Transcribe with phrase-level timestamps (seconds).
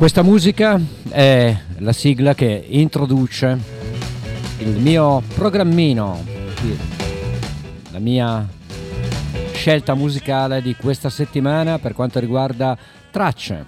[0.00, 3.58] Questa musica è la sigla che introduce
[4.60, 6.24] il mio programmino,
[7.90, 8.48] la mia
[9.52, 12.78] scelta musicale di questa settimana per quanto riguarda
[13.10, 13.66] tracce.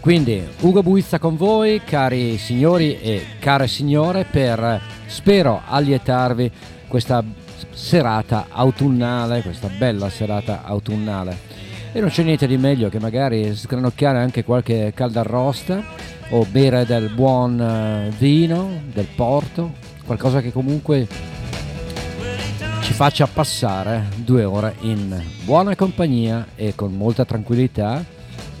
[0.00, 6.52] Quindi Ugo Buizza con voi, cari signori e care signore, per spero allietarvi
[6.86, 7.24] questa
[7.70, 11.47] serata autunnale, questa bella serata autunnale.
[11.90, 15.82] E non c'è niente di meglio che magari sgranocchiare anche qualche caldarrosta
[16.30, 19.72] o bere del buon eh, vino, del porto,
[20.04, 21.06] qualcosa che comunque
[22.82, 28.04] ci faccia passare due ore in buona compagnia e con molta tranquillità,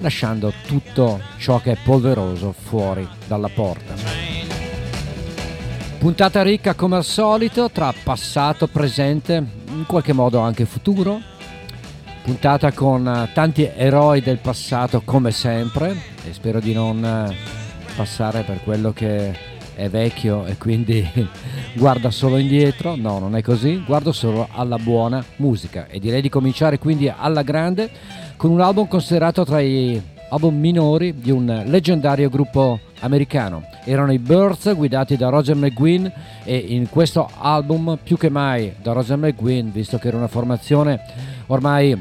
[0.00, 3.94] lasciando tutto ciò che è polveroso fuori dalla porta.
[5.98, 11.36] Puntata ricca come al solito tra passato, presente, in qualche modo anche futuro
[12.22, 17.34] puntata con eh, tanti eroi del passato come sempre e spero di non eh,
[17.96, 21.08] passare per quello che è vecchio e quindi
[21.74, 26.28] guarda solo indietro, no non è così, guardo solo alla buona musica e direi di
[26.28, 27.90] cominciare quindi alla grande
[28.36, 33.64] con un album considerato tra i album minori di un leggendario gruppo americano.
[33.84, 36.06] Erano i Birds guidati da Roger McGuinn
[36.44, 41.00] e in questo album più che mai da Roger McGuinn, visto che era una formazione
[41.46, 41.98] ormai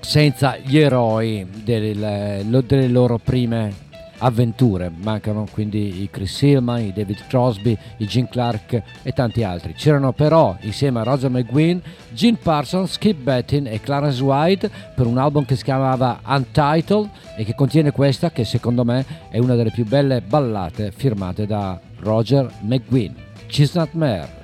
[0.00, 3.88] senza gli eroi delle, delle loro prime
[4.20, 4.90] avventure.
[4.94, 9.74] Mancano quindi i Chris Hillman, i David Crosby, i Gene Clark e tanti altri.
[9.74, 11.78] C'erano però insieme a Roger McGuinn,
[12.12, 17.44] Gene Parsons, Skip Bettin e Clarence White per un album che si chiamava Untitled e
[17.44, 22.50] che contiene questa che secondo me è una delle più belle ballate firmate da Roger
[22.62, 23.14] McGuinn.
[23.46, 24.39] Chestnut Mare.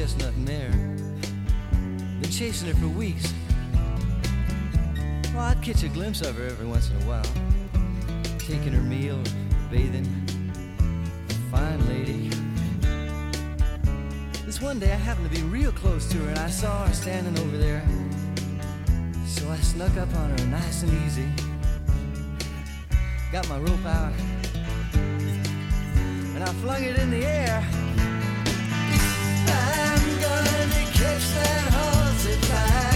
[0.00, 0.70] chestnut mare.
[2.22, 3.34] Been chasing her for weeks.
[5.34, 7.30] Well, I'd catch a glimpse of her every once in a while.
[8.38, 9.22] Taking her meal,
[9.70, 10.06] bathing.
[11.50, 12.30] Fine lady.
[14.46, 16.94] This one day I happened to be real close to her and I saw her
[16.94, 17.84] standing over there.
[19.26, 21.28] So I snuck up on her nice and easy.
[23.30, 24.14] Got my rope out.
[24.94, 27.62] And I flung it in the air.
[29.52, 29.89] Ah
[30.30, 32.89] sun, it keeps their hearts alive.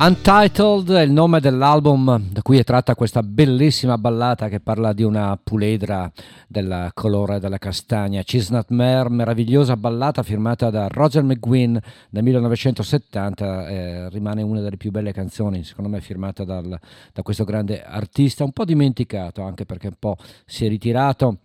[0.00, 5.02] Untitled è il nome dell'album da cui è tratta questa bellissima ballata che parla di
[5.02, 6.08] una puledra
[6.46, 8.22] del colore della castagna.
[8.22, 11.76] Chestnut Mare, meravigliosa ballata firmata da Roger McGuinn
[12.10, 16.78] nel 1970, eh, rimane una delle più belle canzoni, secondo me firmata dal,
[17.12, 20.16] da questo grande artista, un po' dimenticato anche perché un po'
[20.46, 21.38] si è ritirato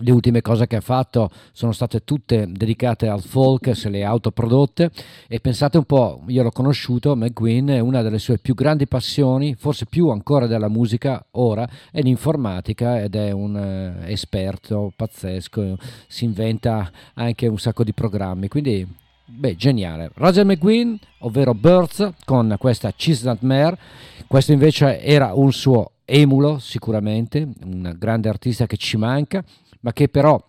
[0.00, 4.90] le ultime cose che ha fatto sono state tutte dedicate al folk, se le autoprodotte.
[5.26, 9.54] E pensate un po', io l'ho conosciuto, McQueen è una delle sue più grandi passioni,
[9.54, 16.24] forse più ancora della musica ora, è l'informatica ed è un eh, esperto pazzesco, si
[16.24, 18.86] inventa anche un sacco di programmi, quindi
[19.24, 20.10] beh, geniale.
[20.14, 23.78] Roger McQueen, ovvero Birds, con questa Cheese Mare,
[24.26, 29.44] questo invece era un suo emulo sicuramente, un grande artista che ci manca
[29.80, 30.42] ma che però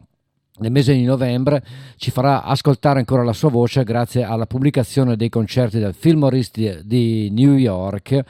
[0.59, 1.63] nel mese di novembre
[1.95, 6.41] ci farà ascoltare ancora la sua voce grazie alla pubblicazione dei concerti del Fillmore
[6.83, 8.23] di New York.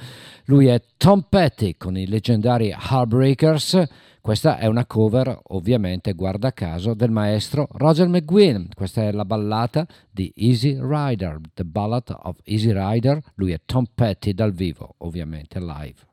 [0.46, 3.84] Lui è Tom Petty con i leggendari Heartbreakers.
[4.22, 8.66] Questa è una cover, ovviamente, guarda caso, del maestro Roger McGuinn.
[8.76, 13.20] Questa è la ballata di Easy Rider, The Ballad of Easy Rider.
[13.36, 16.09] Lui è Tom Petty dal vivo, ovviamente live.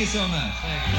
[0.00, 0.54] Thank you so much.
[0.64, 0.96] Thank you.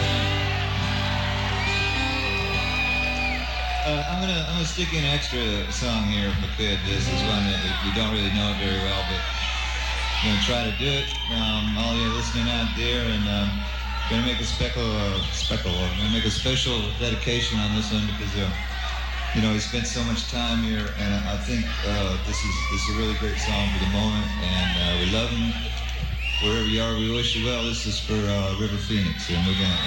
[3.82, 5.42] Uh, I'm gonna I'm gonna stick in an extra
[5.74, 6.78] song here if I could.
[6.86, 9.18] This is one that we don't really know very well, but
[10.22, 11.10] I'm gonna try to do it.
[11.34, 13.66] Um, all you listening out there, and um,
[14.08, 15.74] gonna make a speckle, uh, speckle.
[15.74, 18.54] I'm gonna make a special dedication on this one because uh,
[19.34, 22.86] you know he spent so much time here, and I think uh, this is this
[22.86, 25.81] is a really great song for the moment, and uh, we love him
[26.42, 27.64] wherever you are, we wish you well.
[27.64, 29.78] This is for uh, River Phoenix, and we're gonna.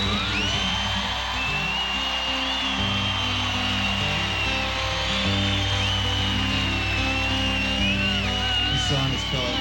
[8.72, 9.60] This song is called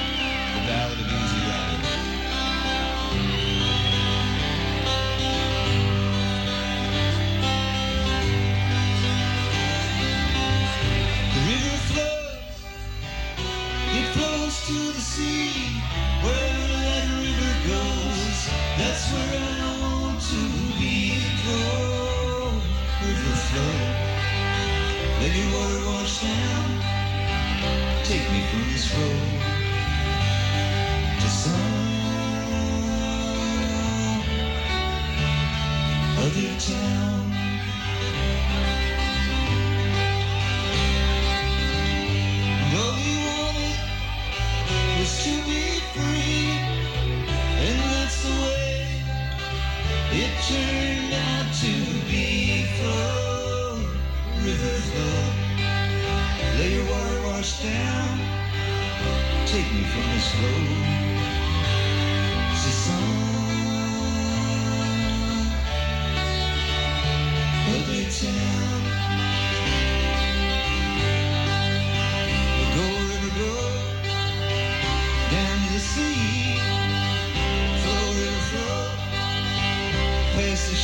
[0.54, 1.80] "The Ballad of Easy Rider."
[11.34, 12.56] The river flows,
[13.78, 15.63] it flows to the sea.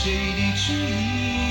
[0.03, 1.50] 谁的指引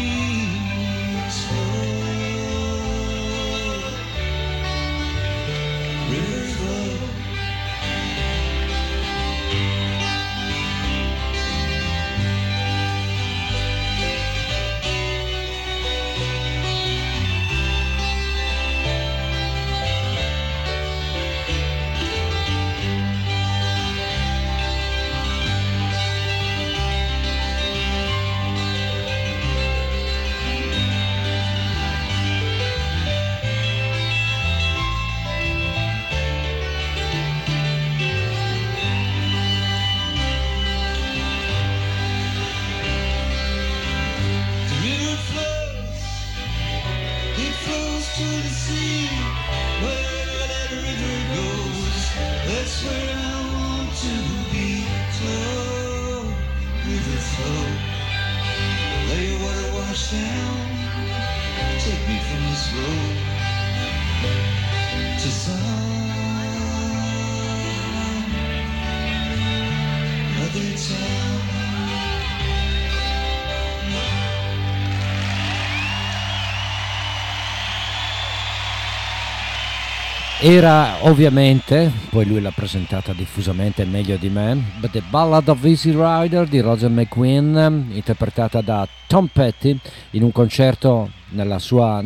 [80.42, 86.48] Era ovviamente, poi lui l'ha presentata diffusamente meglio di me, The Ballad of Easy Rider
[86.48, 89.78] di Roger McQueen, interpretata da Tom Petty
[90.12, 92.02] in un concerto nella sua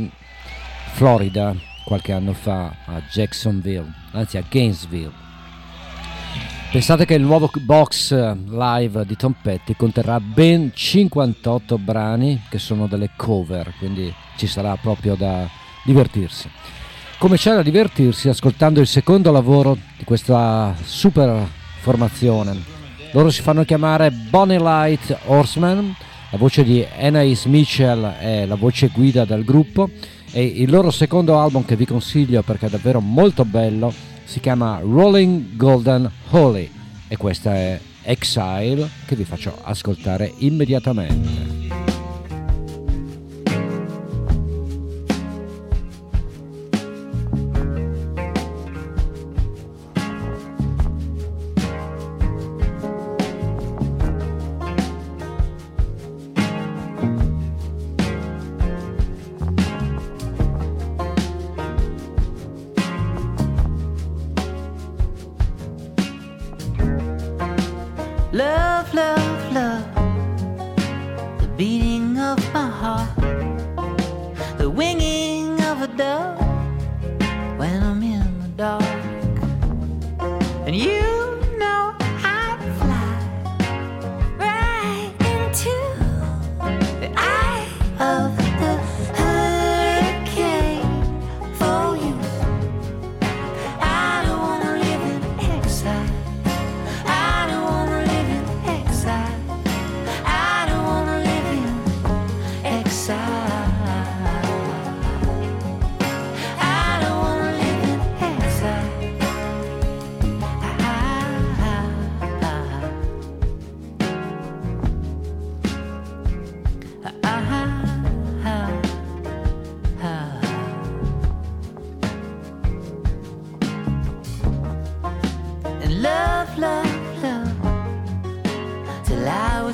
[0.93, 5.11] Florida qualche anno fa a Jacksonville, anzi a Gainesville.
[6.71, 8.13] Pensate che il nuovo box
[8.49, 14.75] live di Tom Petty conterrà ben 58 brani che sono delle cover, quindi ci sarà
[14.75, 15.47] proprio da
[15.83, 16.49] divertirsi
[17.23, 21.47] come c'è da divertirsi ascoltando il secondo lavoro di questa super
[21.79, 22.61] formazione.
[23.13, 25.95] Loro si fanno chiamare Bonnie Light Horseman,
[26.31, 29.89] la voce di Anais Mitchell è la voce guida del gruppo
[30.33, 33.93] e il loro secondo album che vi consiglio perché è davvero molto bello
[34.25, 36.69] si chiama Rolling Golden Holy
[37.07, 41.62] e questa è Exile che vi faccio ascoltare immediatamente.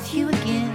[0.00, 0.69] Non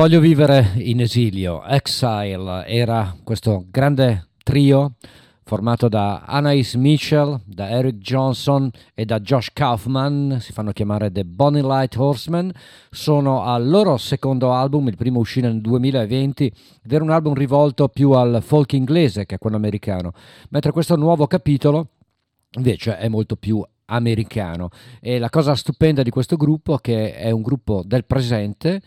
[0.00, 1.62] voglio vivere in esilio.
[1.62, 4.94] Exile era questo grande trio
[5.44, 11.26] formato da Anais Mitchell, da Eric Johnson e da Josh Kaufman, si fanno chiamare The
[11.26, 12.50] Bonnie Light Horsemen,
[12.90, 16.46] sono al loro secondo album, il primo uscito nel 2020,
[16.82, 20.12] ed era un album rivolto più al folk inglese che a quello americano,
[20.48, 21.88] mentre questo nuovo capitolo
[22.52, 24.70] invece è molto più americano.
[24.98, 28.80] E la cosa stupenda di questo gruppo è che è un gruppo del presente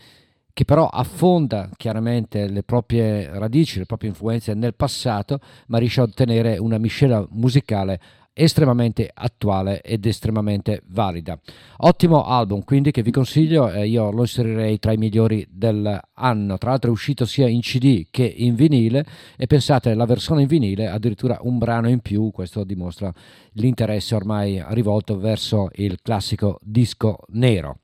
[0.53, 6.03] che però affonda chiaramente le proprie radici, le proprie influenze nel passato, ma riesce a
[6.03, 7.99] ottenere una miscela musicale
[8.33, 11.39] estremamente attuale ed estremamente valida.
[11.77, 16.57] Ottimo album, quindi che vi consiglio, eh, io lo inserirei tra i migliori dell'anno.
[16.57, 19.05] Tra l'altro è uscito sia in CD che in vinile
[19.37, 23.13] e pensate la versione in vinile addirittura un brano in più, questo dimostra
[23.53, 27.82] l'interesse ormai rivolto verso il classico disco nero.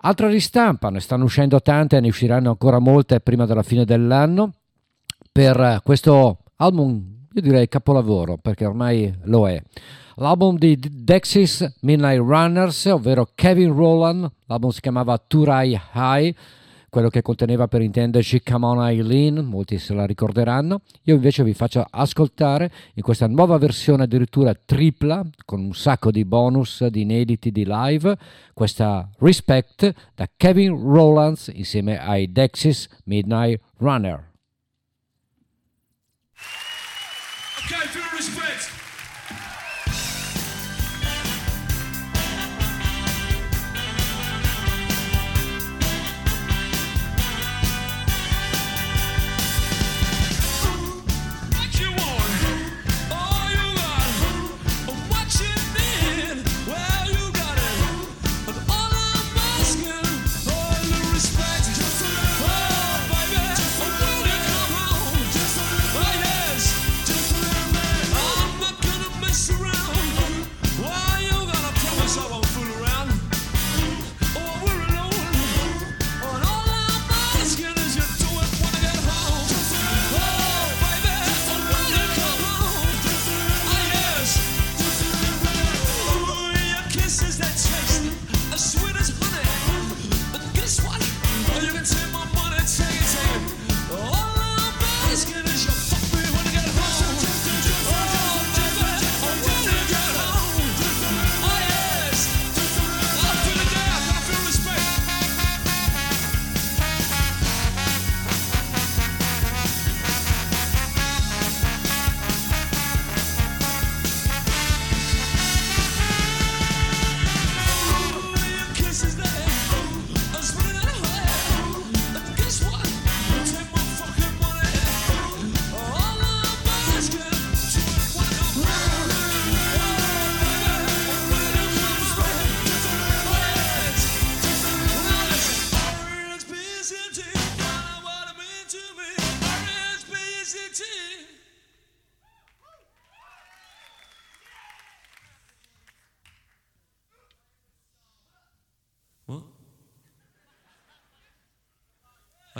[0.00, 4.52] Altra ristampa, ne stanno uscendo tante ne usciranno ancora molte prima della fine dell'anno.
[5.32, 9.60] Per questo album, io direi capolavoro, perché ormai lo è.
[10.16, 16.34] L'album di Dexys Midnight Runners, ovvero Kevin Rowland, l'album si chiamava Turai High,
[16.88, 20.82] quello che conteneva per intenderci Come On Eileen, molti se la ricorderanno.
[21.04, 26.24] Io invece vi faccio ascoltare in questa nuova versione addirittura tripla, con un sacco di
[26.24, 28.16] bonus, di inediti, di live,
[28.54, 34.26] questa Respect da Kevin Rowlands insieme ai Dexys Midnight Runner.
[37.64, 38.77] Okay,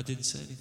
[0.09, 0.58] didn't say anything.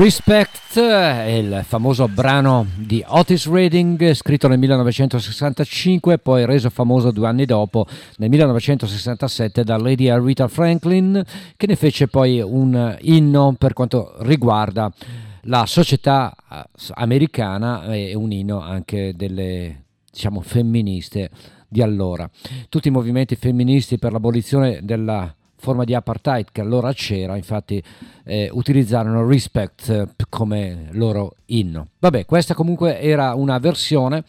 [0.00, 7.26] Respect è il famoso brano di Otis Redding scritto nel 1965 poi reso famoso due
[7.26, 7.84] anni dopo
[8.16, 11.22] nel 1967 da Lady Aretha Franklin
[11.54, 14.90] che ne fece poi un inno per quanto riguarda
[15.42, 21.28] la società eh, americana e un inno anche delle diciamo femministe
[21.68, 22.28] di allora.
[22.70, 27.82] Tutti i movimenti femministi per l'abolizione della forma di apartheid che allora c'era, infatti
[28.24, 31.88] eh, utilizzarono Respect eh, come loro inno.
[31.98, 34.24] Vabbè, questa comunque era una versione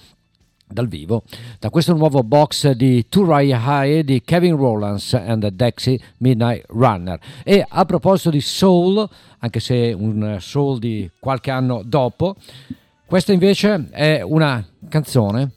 [0.71, 1.23] dal vivo
[1.59, 7.19] da questo nuovo box di Turaya High di Kevin Rowlands and the Dexy Midnight Runner.
[7.43, 9.07] E a proposito di soul,
[9.39, 12.35] anche se un soul di qualche anno dopo,
[13.05, 15.51] questa invece è una canzone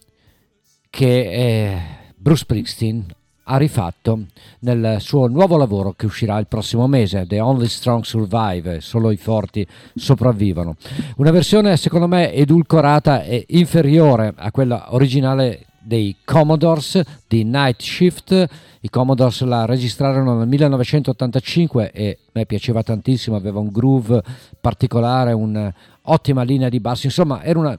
[0.91, 1.81] che
[2.17, 3.07] Bruce Springsteen
[3.45, 4.25] ha rifatto
[4.61, 9.17] nel suo nuovo lavoro che uscirà il prossimo mese, The Only Strong Survive, solo i
[9.17, 10.77] forti sopravvivono.
[11.17, 18.49] Una versione secondo me edulcorata e inferiore a quella originale dei Commodores di Night Shift.
[18.81, 24.23] I Commodores la registrarono nel 1985 e a me piaceva tantissimo, aveva un groove
[24.61, 27.79] particolare, un'ottima linea di basso, insomma era una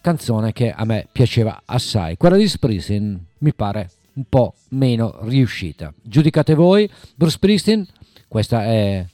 [0.00, 2.16] canzone che a me piaceva assai.
[2.16, 5.92] Quella di Springsteen mi pare un po' meno riuscita.
[6.02, 7.86] Giudicate voi, Bruce Springsteen,
[8.28, 9.06] questa è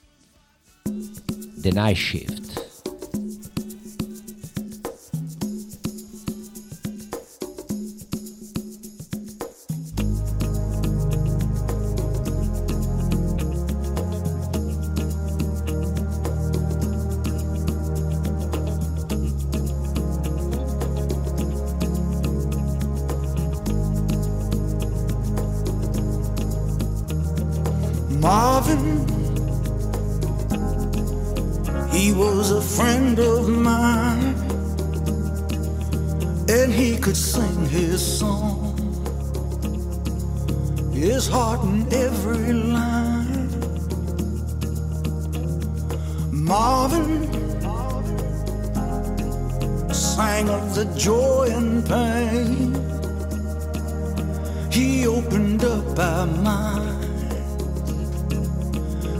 [1.61, 2.50] The Night Shift.
[41.31, 43.49] Heart in every line.
[46.33, 47.23] Marvin
[49.93, 52.75] sang of the joy and pain.
[54.71, 57.33] He opened up our mind.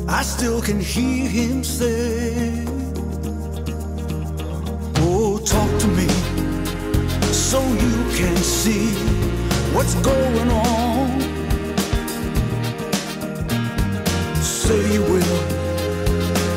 [0.09, 2.65] I still can hear him say,
[5.07, 6.09] Oh, talk to me
[7.33, 8.89] so you can see
[9.75, 11.10] what's going on.
[14.71, 15.41] Say you will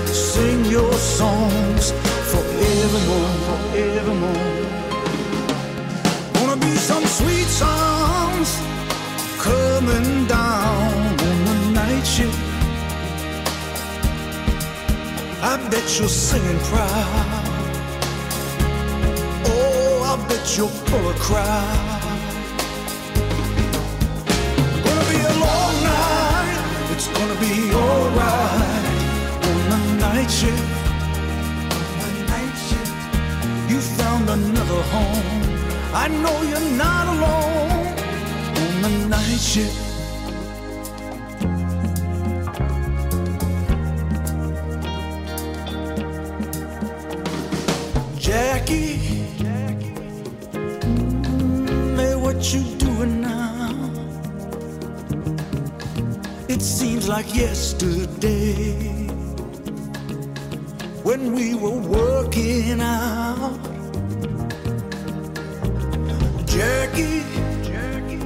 [0.05, 1.91] sing your songs
[2.31, 4.51] forevermore, forevermore.
[6.35, 8.49] Gonna be some sweet songs
[9.39, 10.93] coming down
[11.27, 12.37] on the night shift.
[15.41, 17.45] I bet you're singing proud.
[19.47, 21.92] Oh, I bet you're full of crowd.
[27.27, 28.85] Gonna be alright
[29.47, 30.63] on the night shift.
[32.03, 32.91] On the night shift.
[33.69, 35.43] You found another home.
[35.93, 37.87] I know you're not alone
[38.61, 39.79] on the night shift.
[48.19, 48.97] Jackie,
[50.51, 52.82] mm, hey, what you doing
[57.03, 59.07] seems like yesterday
[61.03, 63.59] when we were working out.
[66.45, 67.23] Jackie,
[67.63, 68.23] Jackie,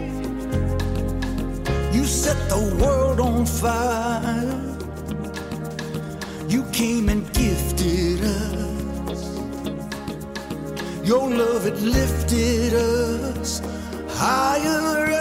[1.92, 4.78] you set the world on fire.
[6.48, 9.22] You came and gifted us.
[11.04, 13.62] Your love, it lifted us
[14.10, 15.17] higher.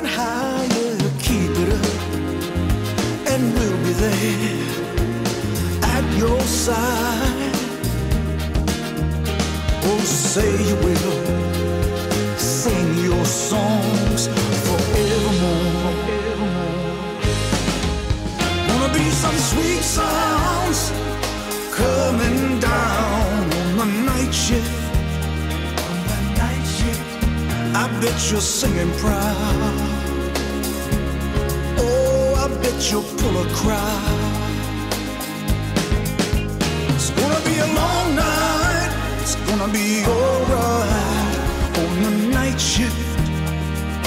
[4.11, 7.55] There at your side.
[9.89, 11.19] Oh, say you will
[12.39, 14.23] sing your songs
[14.67, 15.95] forevermore.
[18.69, 20.81] Wanna be some sweet sounds
[21.81, 23.43] coming down.
[23.81, 24.77] On the night shift,
[27.83, 29.76] I bet you're singing proud.
[32.79, 34.21] You'll pull a crowd.
[36.95, 38.91] It's gonna be a long night.
[39.23, 41.39] It's gonna be alright
[41.83, 43.19] on the night shift.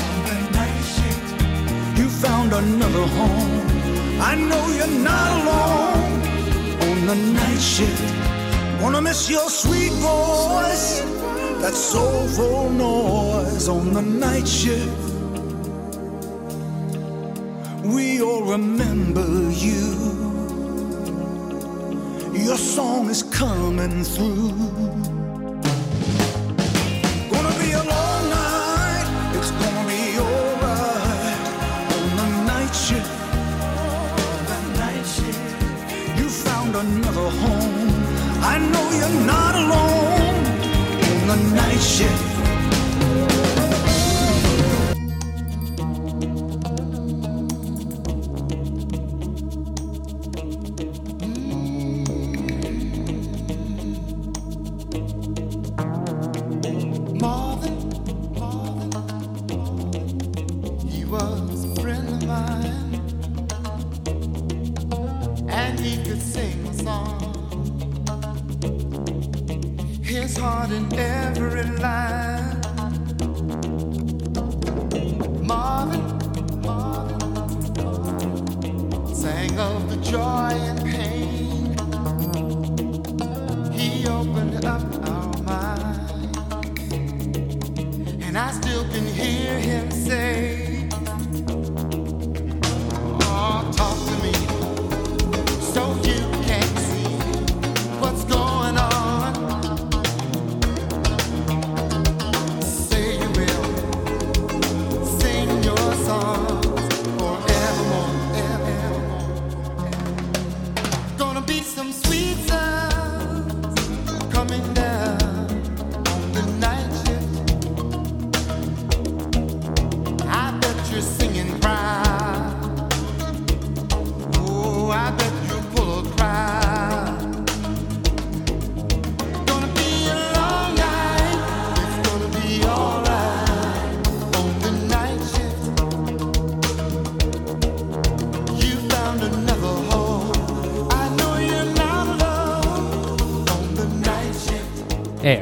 [0.06, 3.68] On the night shift, you found another home.
[4.22, 6.22] I know you're not alone
[6.90, 8.14] on the night shift.
[8.80, 11.02] Gonna miss your sweet voice,
[11.62, 15.09] that soulful noise on the night shift.
[18.50, 19.94] Remember you.
[22.34, 25.19] Your song is coming through.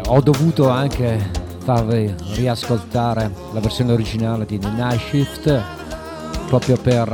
[0.09, 1.19] Ho dovuto anche
[1.59, 5.63] farvi riascoltare la versione originale di The Night Shift
[6.47, 7.09] proprio per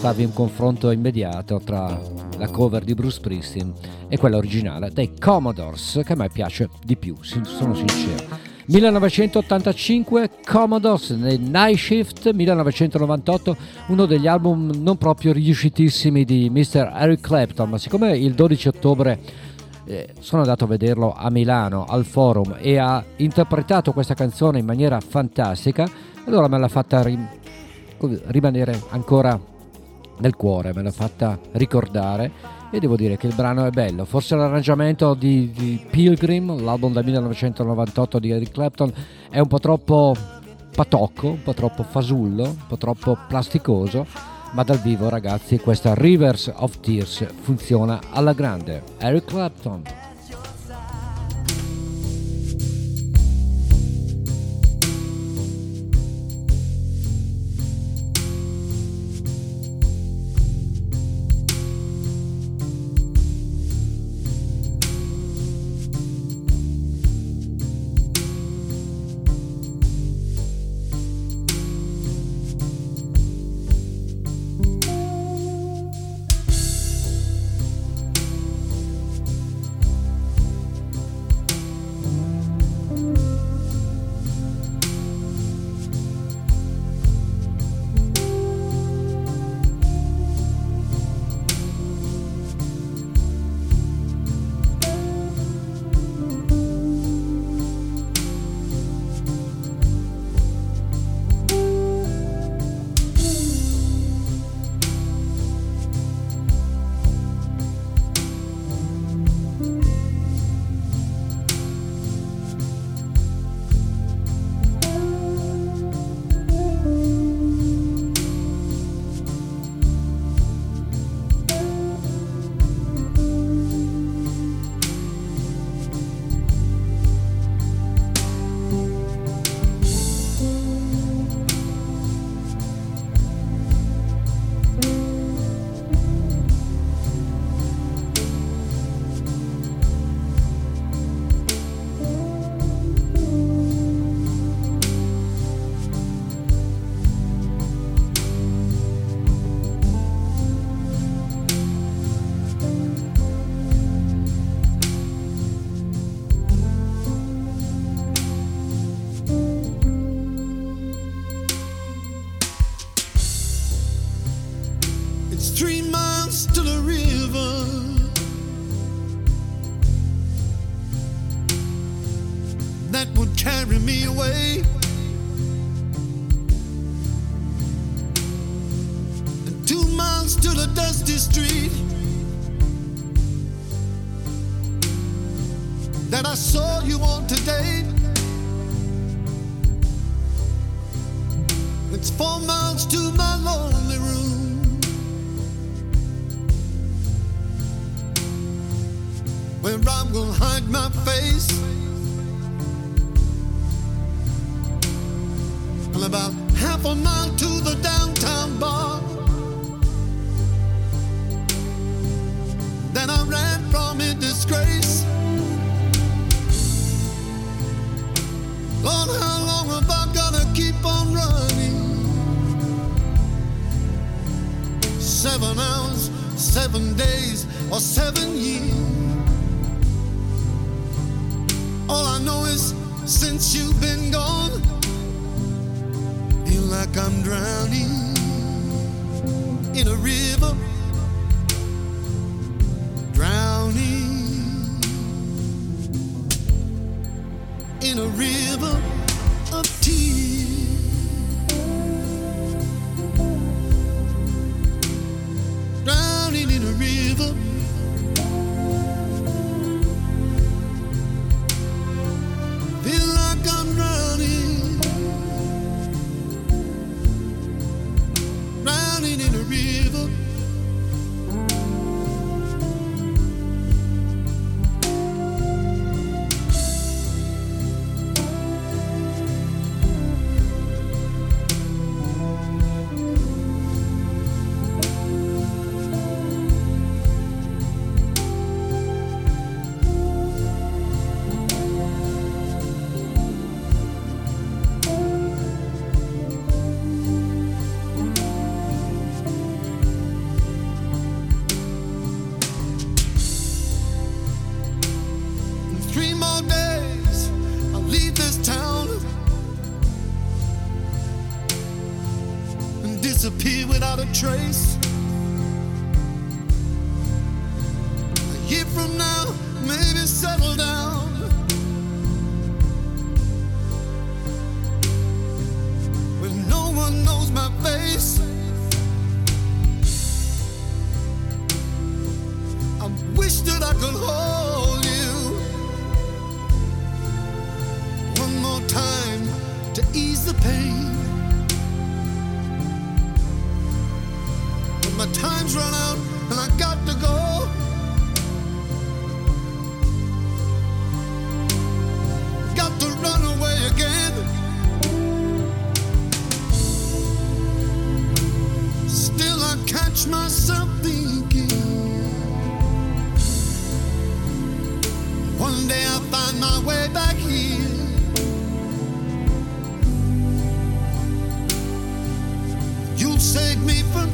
[0.00, 2.00] farvi un confronto immediato tra
[2.38, 3.72] la cover di Bruce Springsteen
[4.08, 8.38] e quella originale dei Commodores che a me piace di più, sono sincero.
[8.66, 13.56] 1985 Commodores nel Night Shift 1998
[13.88, 16.92] uno degli album non proprio riuscitissimi di Mr.
[16.94, 19.18] Eric Clapton ma siccome il 12 ottobre
[19.90, 24.64] eh, sono andato a vederlo a Milano al forum e ha interpretato questa canzone in
[24.64, 25.84] maniera fantastica.
[26.26, 27.28] Allora me l'ha fatta rim-
[28.26, 29.38] rimanere ancora
[30.18, 32.58] nel cuore me l'ha fatta ricordare.
[32.70, 34.04] E devo dire che il brano è bello.
[34.04, 38.92] Forse l'arrangiamento di, di Pilgrim l'album del 1998 di Eric Clapton
[39.28, 40.14] è un po' troppo
[40.72, 44.06] patocco un po' troppo fasullo un po' troppo plasticoso
[44.52, 48.82] ma dal vivo ragazzi questa Rivers of Tears funziona alla grande.
[48.98, 49.82] Eric Clapton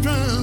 [0.06, 0.35] me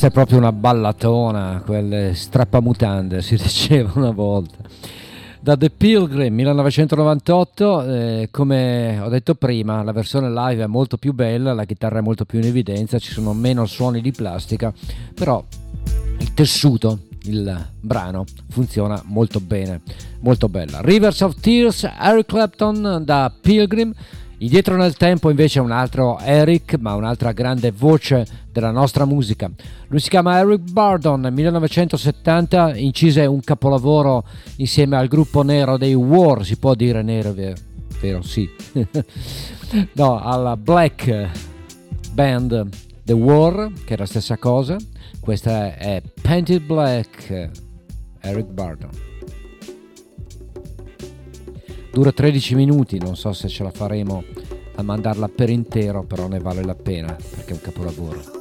[0.00, 4.58] questa è proprio una ballatona, quelle strappamutande si diceva una volta.
[5.40, 11.12] Da The Pilgrim 1998, eh, come ho detto prima, la versione live è molto più
[11.14, 14.72] bella, la chitarra è molto più in evidenza, ci sono meno suoni di plastica,
[15.16, 15.44] però
[16.20, 19.80] il tessuto, il brano funziona molto bene,
[20.20, 20.80] molto bella.
[20.80, 23.92] Rivers of Tears, Eric Clapton da Pilgrim
[24.40, 29.50] Indietro nel tempo invece un altro Eric, ma un'altra grande voce della nostra musica.
[29.88, 34.24] Lui si chiama Eric Bardon, nel 1970 incise un capolavoro
[34.56, 37.56] insieme al gruppo nero dei War, si può dire nero, vero?
[38.00, 38.48] vero sì.
[39.94, 41.30] no, alla Black
[42.12, 42.68] Band
[43.02, 44.76] The War, che è la stessa cosa.
[45.18, 47.50] Questa è Painted Black,
[48.20, 48.90] Eric Bardon
[51.90, 54.22] dura 13 minuti, non so se ce la faremo
[54.76, 58.37] a mandarla per intero, però ne vale la pena perché è un capolavoro.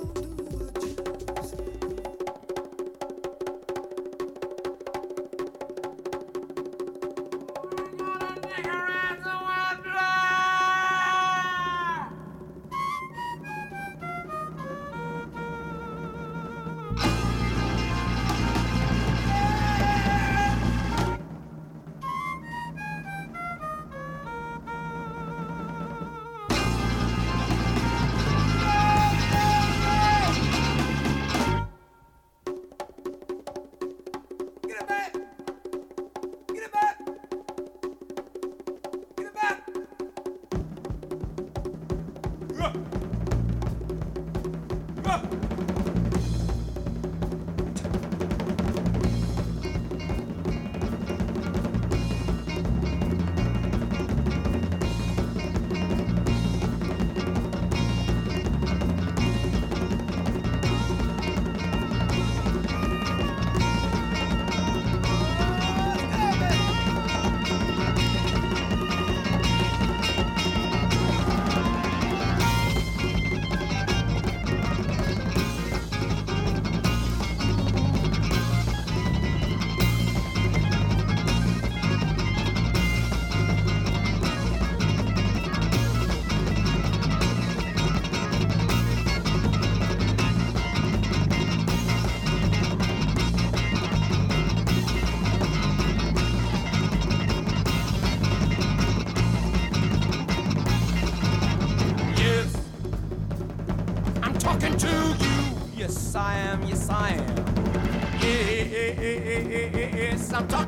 [110.37, 110.66] I'm talking.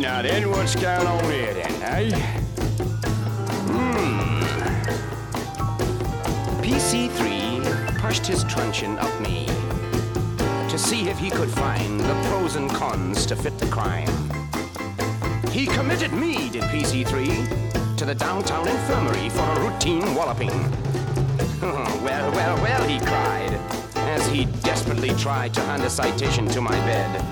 [0.00, 2.10] Now then, what's going on here then, eh?
[3.66, 4.42] Hmm.
[6.62, 9.46] PC3 pushed his truncheon up me
[10.68, 14.06] to see if he could find the pros and cons to fit the crime.
[15.50, 20.50] He committed me, did PC3, to the downtown infirmary for a routine walloping.
[21.60, 23.52] well, well, well, he cried,
[23.96, 27.27] as he desperately tried to hand a citation to my bed.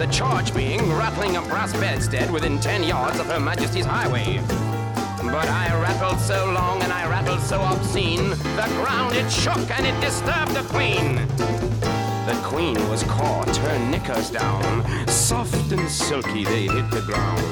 [0.00, 4.40] The charge being rattling a brass bedstead within 10 yards of Her Majesty's highway.
[5.22, 9.86] But I rattled so long and I rattled so obscene, the ground it shook and
[9.86, 11.16] it disturbed the Queen.
[12.24, 17.44] The Queen was caught, her knickers down, soft and silky they hit the ground.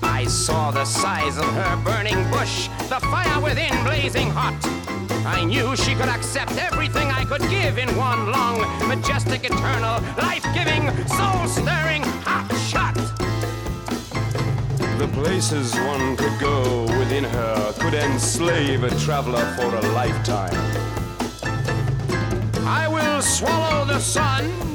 [0.00, 4.56] I saw the size of her burning bush, the fire within blazing hot.
[5.26, 8.58] I knew she could accept everything could give in one long,
[8.88, 12.94] majestic, eternal, life giving, soul stirring hot shot.
[14.98, 20.56] The places one could go within her could enslave a traveler for a lifetime.
[22.66, 24.67] I will swallow the sun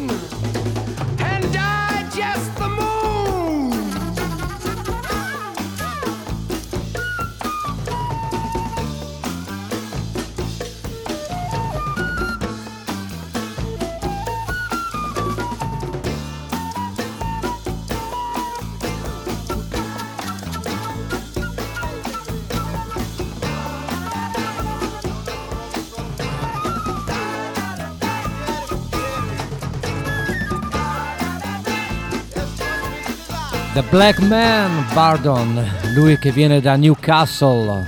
[33.74, 37.84] The Black Man Bardon, lui che viene da Newcastle,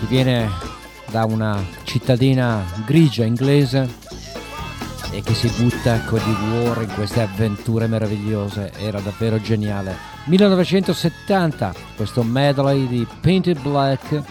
[0.00, 0.50] che viene
[1.12, 3.88] da una cittadina grigia inglese
[5.12, 9.96] e che si butta con di cuore in queste avventure meravigliose, era davvero geniale.
[10.24, 14.22] 1970, questo medley di Painted Black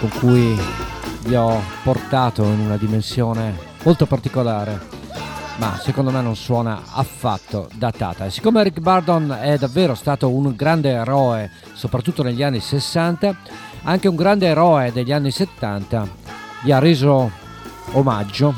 [0.00, 0.58] con cui
[1.20, 4.95] vi ho portato in una dimensione molto particolare
[5.58, 8.26] ma secondo me non suona affatto datata.
[8.26, 13.36] E siccome Rick Bardon è davvero stato un grande eroe, soprattutto negli anni 60,
[13.84, 16.24] anche un grande eroe degli anni 70
[16.62, 17.30] gli ha reso
[17.92, 18.54] omaggio.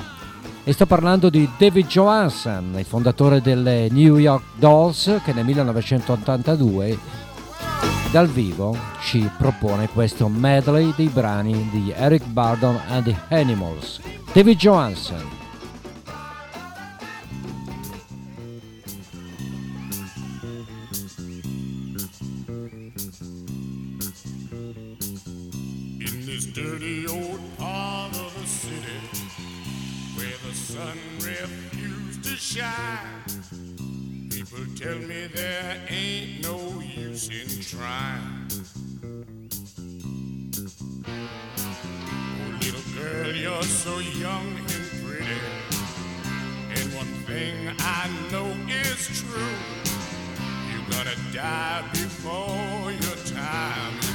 [0.65, 6.99] E sto parlando di David Johansen, il fondatore delle New York Dolls, che nel 1982
[8.11, 14.01] dal vivo ci propone questo medley dei brani di Eric Bardon and the Animals.
[14.33, 15.48] David Johansen.
[43.69, 45.41] So young and pretty,
[46.71, 49.43] and one thing I know is true.
[50.71, 54.08] You're gonna die before your time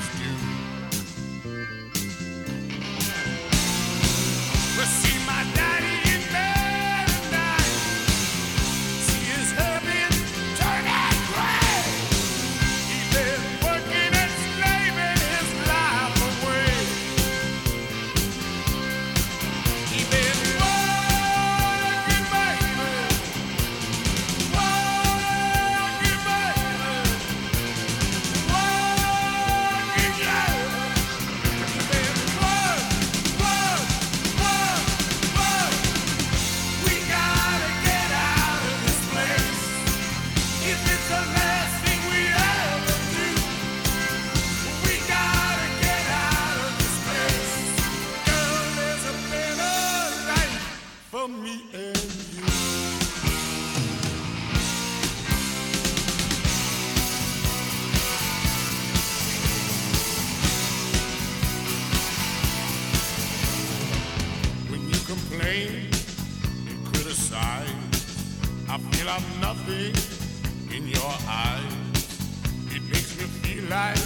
[73.74, 73.98] like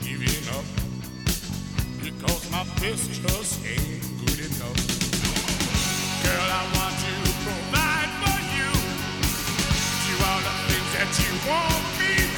[0.00, 0.64] giving up
[2.00, 4.80] because my best just ain't good enough.
[6.24, 8.70] Girl, I want to provide for you.
[10.08, 12.33] Do all the things that you want me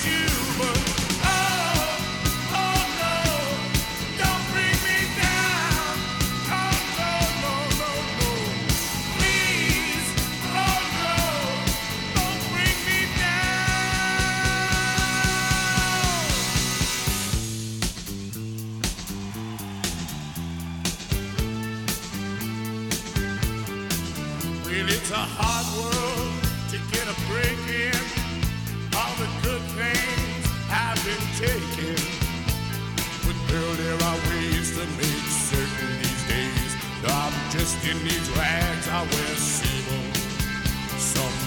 [38.46, 40.14] rags I wear sable.
[40.98, 41.45] Some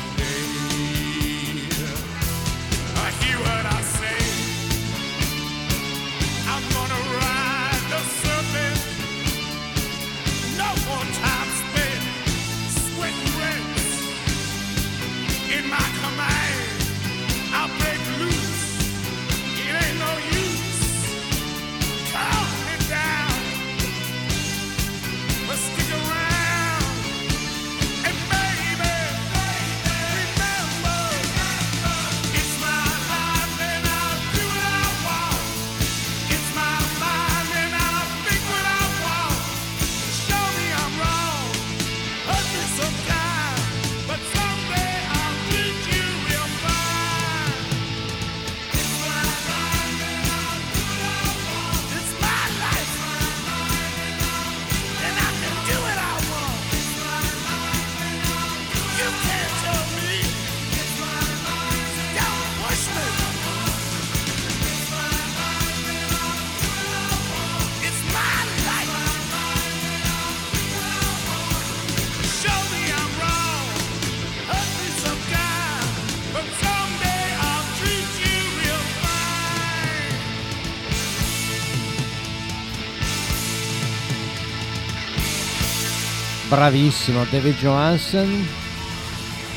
[86.60, 88.28] bravissimo David Johansen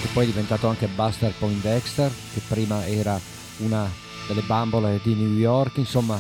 [0.01, 3.19] che poi è diventato anche Buster Poindexter che prima era
[3.59, 3.91] una
[4.29, 6.17] delle bambole di New York insomma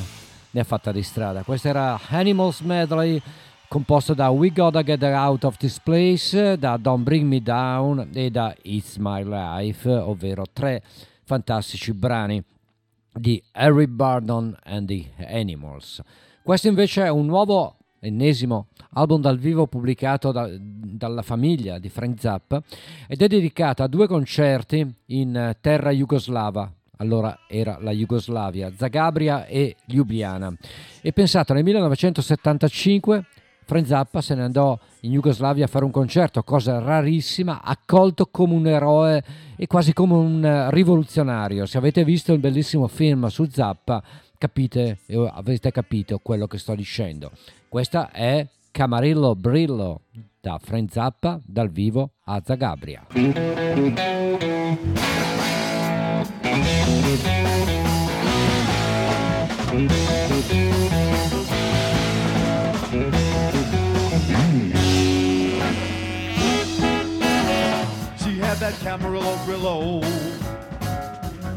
[0.51, 1.45] ne ha fatta di strada.
[1.45, 3.22] Questa era Animals Medley
[3.68, 8.30] composto da We Gotta Get Out of This Place da Don't Bring Me Down e
[8.30, 10.83] da It's My Life ovvero tre
[11.22, 12.43] fantastici brani
[13.12, 16.03] di Harry Bardon and the Animals.
[16.43, 22.21] Questo invece è un nuovo ennesimo album dal vivo pubblicato da, dalla famiglia di Frank
[22.21, 22.63] Zappa
[23.07, 26.71] ed è dedicato a due concerti in terra jugoslava.
[26.99, 30.55] Allora era la Jugoslavia, Zagabria e Ljubljana.
[31.01, 33.27] E pensato nel 1975
[33.65, 38.55] Frank Zappa se ne andò in Jugoslavia a fare un concerto, cosa rarissima, accolto come
[38.55, 39.25] un eroe
[39.57, 41.67] e quasi come un rivoluzionario.
[41.67, 44.03] Se avete visto il bellissimo film su Zappa,
[44.43, 44.99] capite
[45.34, 47.30] avete capito quello che sto dicendo.
[47.68, 50.01] Questa è Camarillo Brillo
[50.40, 53.07] da Frank Zappa dal vivo a Zagabria.
[68.16, 70.03] She had that Camarillo Brillo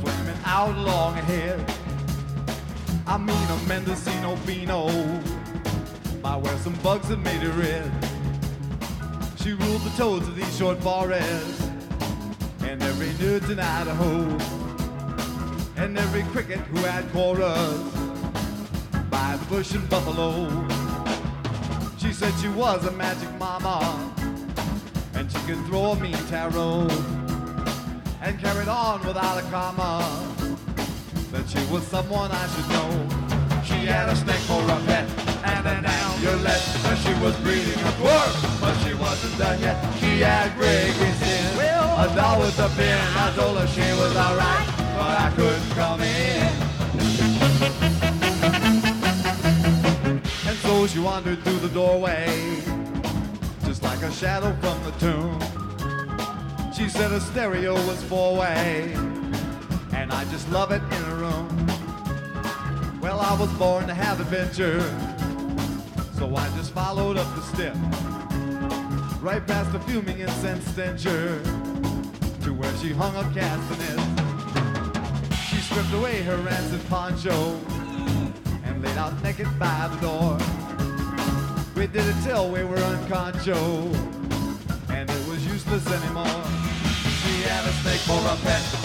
[0.02, 1.75] flaming out along ahead.
[3.16, 4.90] I mean a Mendocino Beano.
[6.22, 7.90] I wear some bugs had made it red.
[9.38, 11.62] She ruled the toads of these short forests
[12.60, 14.38] and every newt in Idaho.
[15.78, 17.80] And every cricket who had chorus
[19.10, 20.50] by the bush and buffalo.
[21.98, 24.14] She said she was a magic mama.
[25.14, 26.90] And she could throw a mean tarot.
[28.22, 30.36] And carried on without a comma
[31.32, 32.90] that she was someone I should know.
[33.64, 35.08] She had a snake for a pet
[35.44, 39.78] and an amulet but she was breeding a dwarf, but she wasn't done yet.
[40.00, 43.00] She had green skin, a doll with a pin.
[43.16, 44.68] I told her she was alright,
[44.98, 46.66] but I couldn't come in.
[50.48, 52.62] And so she wandered through the doorway,
[53.66, 55.40] just like a shadow from the tomb.
[56.74, 58.94] She said a stereo was four way
[59.96, 61.48] and I just love it in a room.
[63.02, 64.82] Well, I was born to have adventure,
[66.18, 67.76] so I just followed up the step,
[69.22, 71.42] right past the fuming incense stencher,
[72.44, 74.04] to where she hung up castanets.
[75.48, 77.58] She stripped away her rancid poncho
[78.66, 80.38] and laid out naked by the door.
[81.76, 83.94] We did it till we were unconcho,
[84.90, 86.44] and it was useless anymore.
[87.22, 88.85] She had a snake for a pet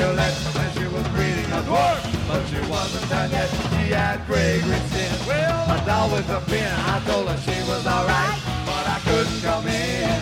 [0.00, 0.16] an
[0.54, 3.48] when she was breeding a dwarf, but she wasn't done yet.
[3.48, 6.72] She had gray green skin, well, a doll with a pin.
[6.72, 10.20] I told her she was alright, but I couldn't come in.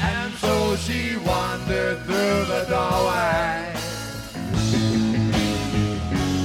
[0.00, 3.74] And so she wandered through the doorway,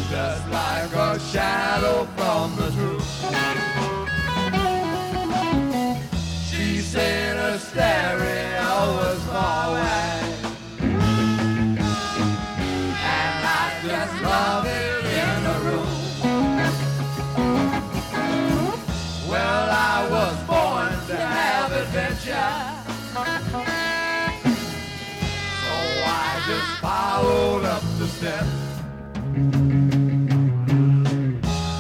[0.09, 3.05] just like a shadow from the truth.
[6.49, 8.28] She said a stereo
[28.19, 28.47] steps.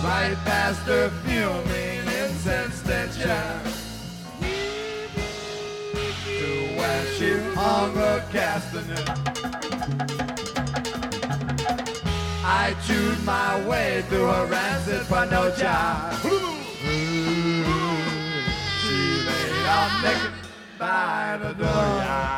[0.01, 3.45] Right past her fuming incense stencher.
[6.39, 7.29] to where she
[7.59, 9.07] hung a castanet.
[12.45, 15.77] I chewed my way through her rancid panocha.
[18.79, 20.35] She laid out naked
[20.77, 22.29] by the door.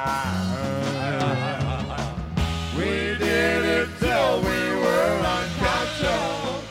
[2.75, 2.89] We
[3.19, 6.63] did it till we were unconscious.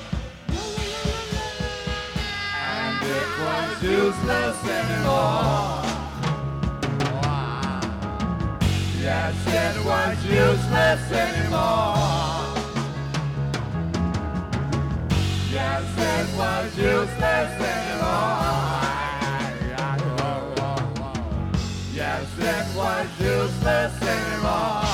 [2.72, 3.68] And it was
[3.98, 5.82] useless anymore.
[9.06, 11.96] Yes, it was useless anymore.
[15.56, 18.40] Yes, it was useless anymore.
[22.00, 24.89] Yes, it was useless anymore.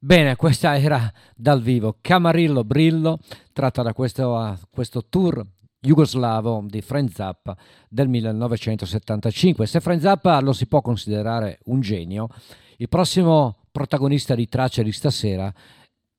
[0.00, 3.18] Bene, questa era dal vivo Camarillo Brillo,
[3.52, 5.44] tratta da questo, questo tour
[5.80, 7.56] jugoslavo di Frank Zappa
[7.88, 9.66] del 1975.
[9.66, 12.28] Se Frank Zappa lo si può considerare un genio,
[12.76, 15.52] il prossimo protagonista di Tracce di stasera,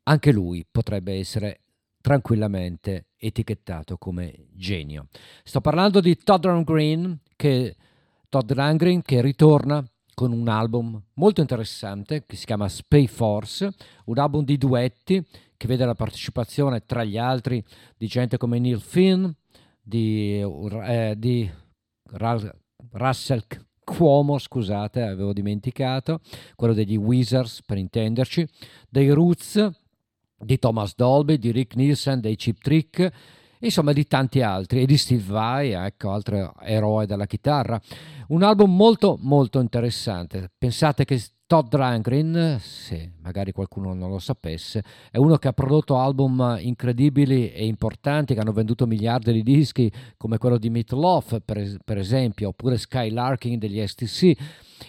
[0.03, 1.61] anche lui potrebbe essere
[2.01, 5.07] tranquillamente etichettato come genio.
[5.41, 7.77] Sto parlando di Todd Rundgren che,
[8.27, 13.71] che ritorna con un album molto interessante che si chiama Space Force,
[14.07, 17.63] un album di duetti che vede la partecipazione tra gli altri
[17.95, 19.29] di gente come Neil Finn,
[19.81, 21.49] di, eh, di
[22.11, 23.43] Russell
[23.81, 26.19] Cuomo, scusate, avevo dimenticato,
[26.57, 28.45] quello degli Wizards per intenderci,
[28.89, 29.69] dei Roots,
[30.37, 33.09] di Thomas Dolby, di Rick Nielsen, dei Chip Trick,
[33.59, 37.79] insomma di tanti altri, e di Steve Vai, ecco, altro eroe della chitarra.
[38.27, 40.51] Un album molto molto interessante.
[40.57, 45.97] Pensate che Todd Rangren, se magari qualcuno non lo sapesse, è uno che ha prodotto
[45.97, 51.41] album incredibili e importanti che hanno venduto miliardi di dischi, come quello di Meat Love,
[51.41, 54.31] per, per esempio, oppure Skylarking degli STC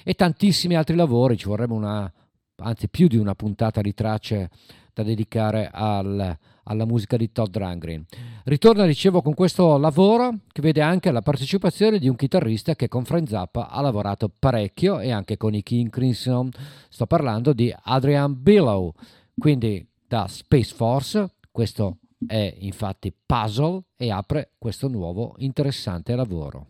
[0.05, 1.39] e tantissimi altri lavori.
[1.39, 2.13] Ci vorrebbe una,
[2.57, 4.51] anzi più di una puntata di tracce
[4.93, 6.37] da dedicare al,
[6.71, 8.05] alla musica di Todd Rangren.
[8.45, 13.05] Ritorna, dicevo, con questo lavoro che vede anche la partecipazione di un chitarrista che con
[13.05, 16.49] Frank Zappa ha lavorato parecchio e anche con i King Crimson.
[16.89, 18.93] Sto parlando di Adrian Billow.
[19.37, 26.67] Quindi da Space Force, questo è infatti Puzzle e apre questo nuovo interessante lavoro.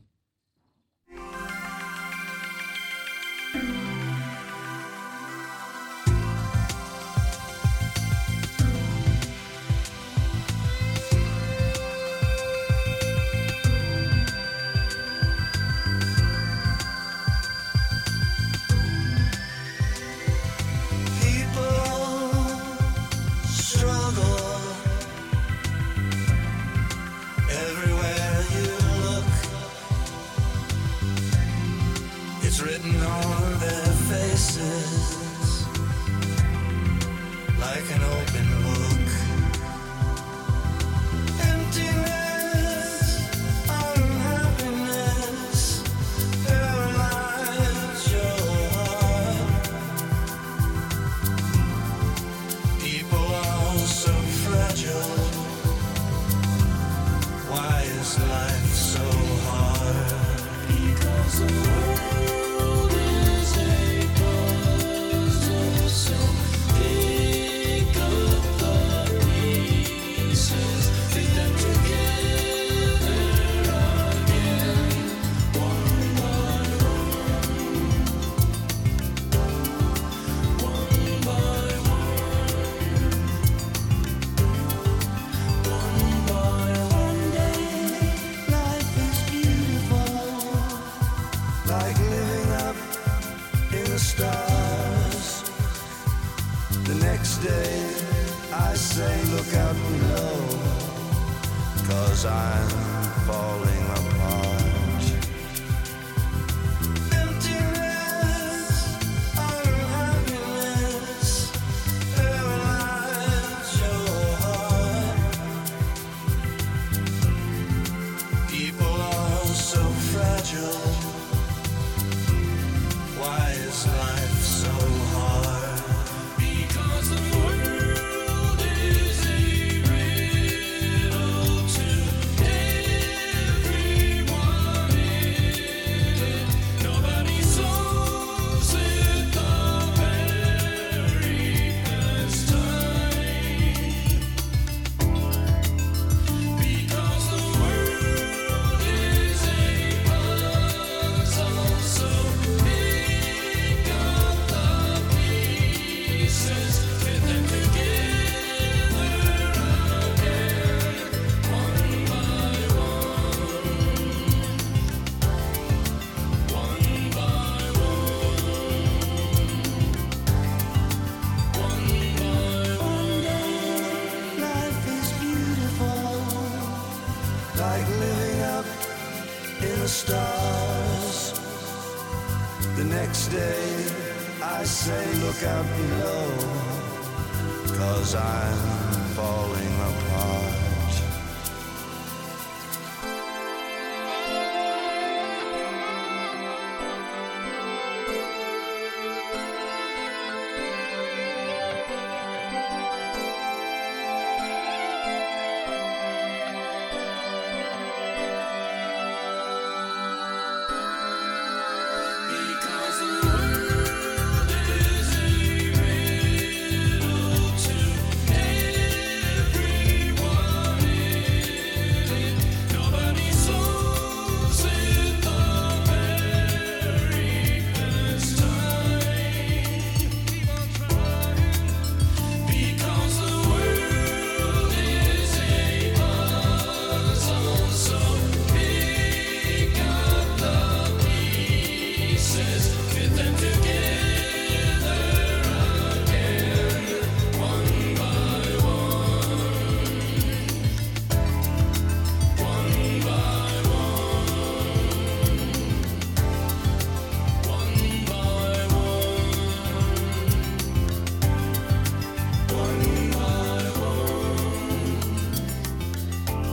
[102.22, 102.89] design.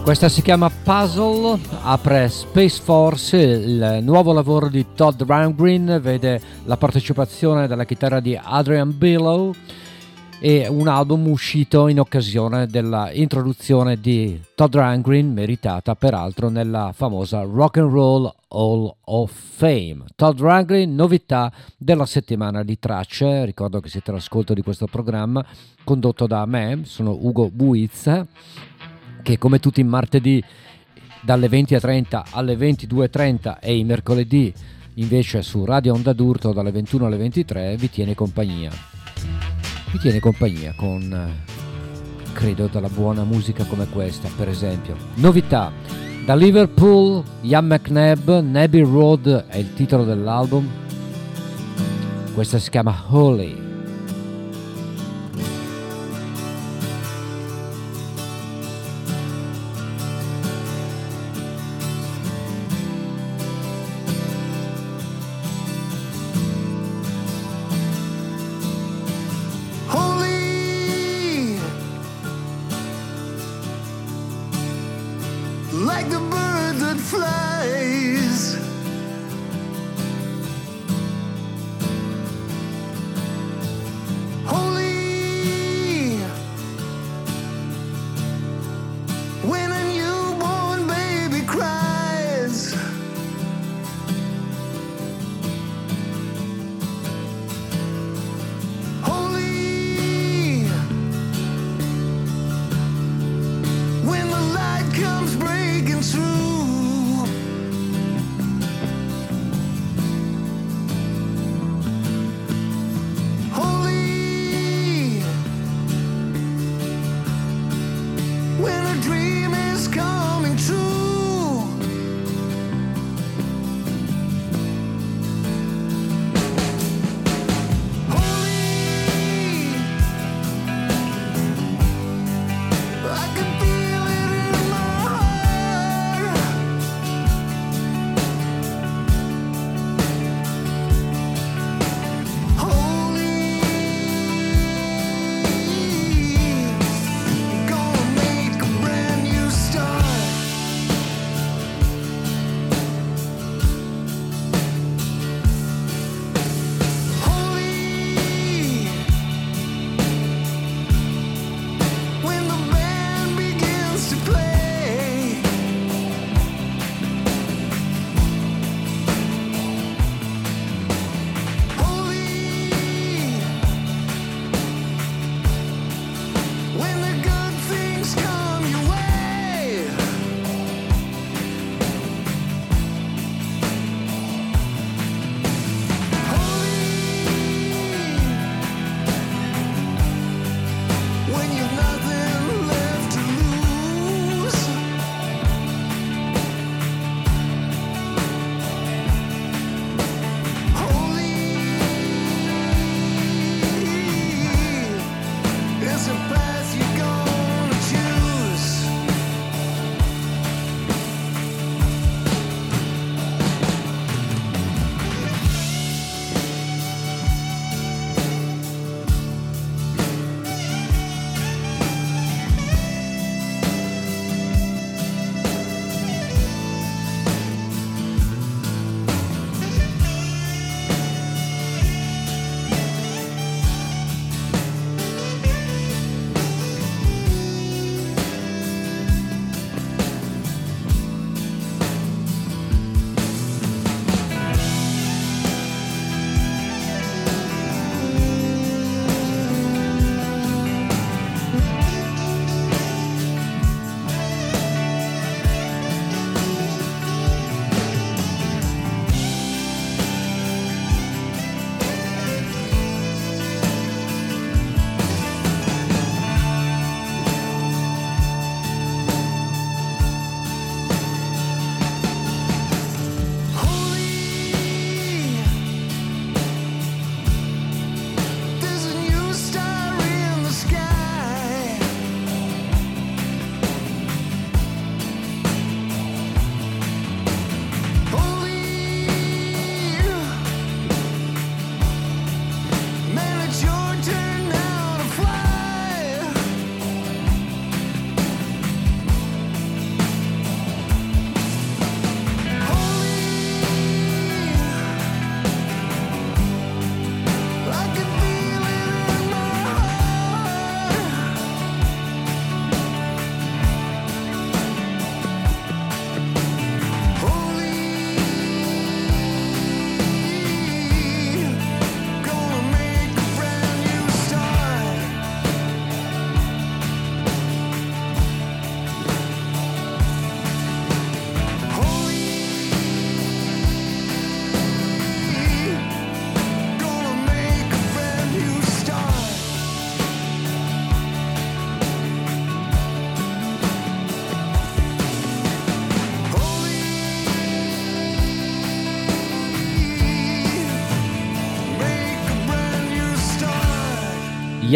[0.07, 6.77] Questa si chiama Puzzle, apre Space Force, il nuovo lavoro di Todd Rangren, vede la
[6.77, 9.53] partecipazione della chitarra di Adrian Billow
[10.39, 17.79] e un album uscito in occasione dell'introduzione di Todd Rangren, meritata peraltro nella famosa Rock
[17.79, 20.05] and Roll Hall of Fame.
[20.15, 25.45] Todd Rangren, novità della settimana di tracce, ricordo che siete all'ascolto di questo programma
[25.83, 28.25] condotto da me, sono Ugo Buizza
[29.27, 30.41] che come tutti i martedì
[31.19, 34.53] dalle 20.30 alle 22.30 e i mercoledì
[34.93, 38.71] invece su Radio Onda d'Urto dalle 21 alle 23 vi tiene compagnia.
[39.91, 41.43] Vi tiene compagnia con
[42.31, 44.95] credo della buona musica come questa, per esempio.
[45.15, 45.73] Novità
[46.23, 50.65] da Liverpool, Ian McNabb, Nabby Road è il titolo dell'album.
[52.33, 53.03] Questa si chiama.
[53.09, 53.66] Holy,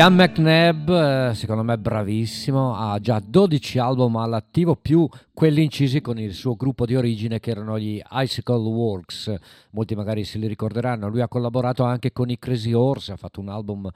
[0.02, 6.18] Ian McNabb, eh, secondo me bravissimo, ha già 12 album all'attivo più quelli incisi con
[6.18, 9.36] il suo gruppo di origine che erano gli Icicle Works,
[9.74, 13.42] molti magari se li ricorderanno, lui ha collaborato anche con i Crazy Horse, ha fatto
[13.42, 13.88] un album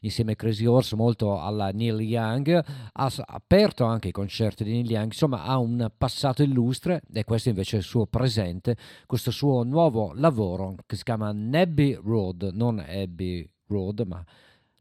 [0.00, 4.90] insieme ai Crazy Horse molto alla Neil Young, ha aperto anche i concerti di Neil
[4.90, 8.76] Young, insomma ha un passato illustre e questo invece è il suo presente,
[9.06, 14.24] questo suo nuovo lavoro che si chiama Nebby Road, non Abbey Road ma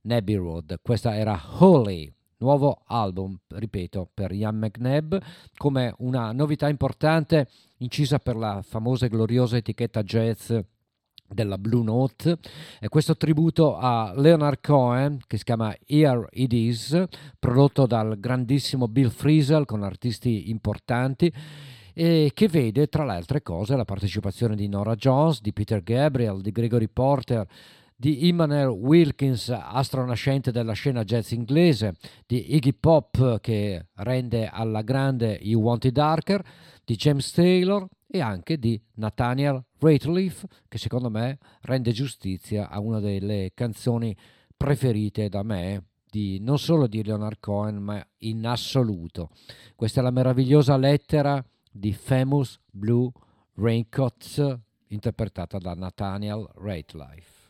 [0.01, 0.79] Nebby Road.
[0.81, 5.15] Questa era Holy, nuovo album, ripeto, per Ian McNabb,
[5.57, 7.47] come una novità importante
[7.77, 10.53] incisa per la famosa e gloriosa etichetta jazz
[11.33, 12.37] della Blue Note
[12.79, 17.03] e questo tributo a Leonard Cohen che si chiama Here It Is
[17.39, 21.31] prodotto dal grandissimo Bill Frisell con artisti importanti
[21.93, 26.41] e che vede tra le altre cose la partecipazione di Nora Jones, di Peter Gabriel,
[26.41, 27.47] di Gregory Porter
[28.01, 31.93] di Immanuel Wilkins, astronascente della scena jazz inglese,
[32.25, 36.43] di Iggy Pop che rende alla grande You Want It Darker,
[36.83, 42.99] di James Taylor e anche di Nathaniel Rateliff che secondo me rende giustizia a una
[42.99, 44.17] delle canzoni
[44.57, 49.29] preferite da me di, non solo di Leonard Cohen ma in assoluto.
[49.75, 51.39] Questa è la meravigliosa lettera
[51.71, 53.11] di Famous Blue
[53.57, 54.57] Raincoats
[54.87, 57.40] interpretata da Nathaniel Rateliff.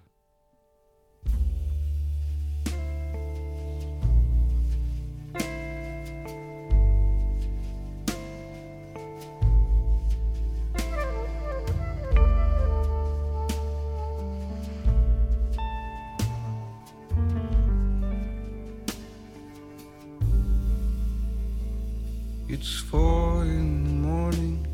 [22.53, 24.68] It's four in the morning,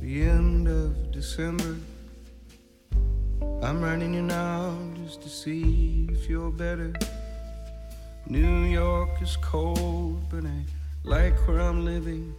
[0.00, 1.76] the end of December.
[3.64, 6.92] I'm writing you now just to see if you're better.
[8.26, 10.64] New York is cold, but I
[11.02, 12.34] like where I'm living.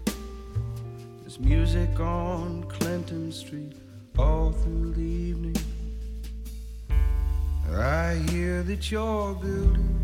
[1.22, 3.74] There's music on Clinton Street
[4.20, 5.58] all through the evening.
[7.72, 9.98] I hear that you're building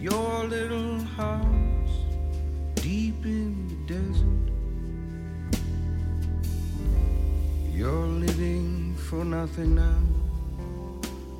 [0.00, 1.96] your little house
[2.76, 4.48] deep in the desert.
[7.70, 10.11] You're living for nothing now.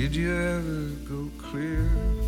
[0.00, 2.19] Did you ever go clear?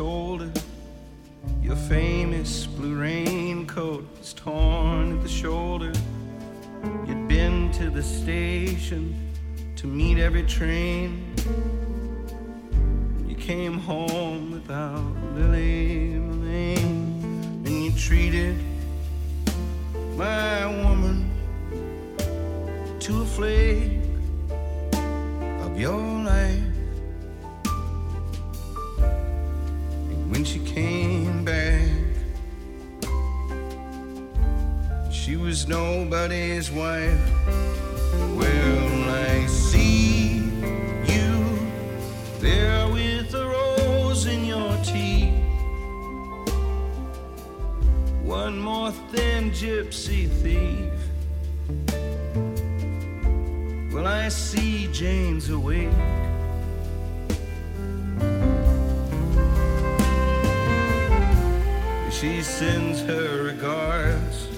[0.00, 0.50] Older.
[1.62, 5.92] Your famous blue raincoat was torn at the shoulder.
[7.06, 9.32] You'd been to the station
[9.76, 11.34] to meet every train.
[13.26, 18.56] You came home without Lily Malane, and you treated
[20.16, 21.30] my woman
[23.00, 24.00] to a flake
[25.62, 26.75] of your life.
[30.36, 31.88] When she came back,
[35.10, 37.26] she was nobody's wife.
[38.36, 40.42] Well, I see
[41.06, 41.58] you
[42.38, 45.32] there with a rose in your teeth.
[48.22, 50.92] One more thin gypsy thief.
[53.90, 55.88] Well, I see Jane's awake.
[62.20, 64.55] She sends her regards.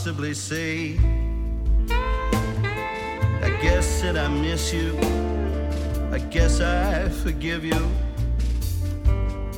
[0.00, 0.96] Possibly say?
[1.90, 4.98] I guess that I miss you.
[6.10, 7.82] I guess I forgive you.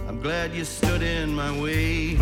[0.08, 2.16] I'm glad you stood in my way.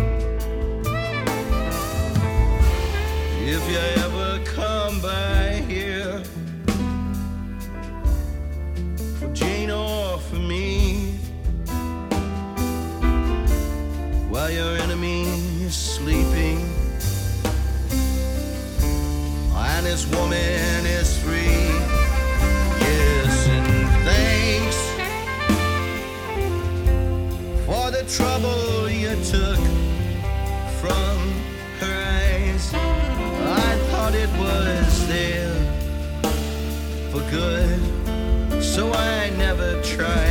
[3.53, 4.20] If you ever
[37.31, 40.30] good, so I never tried.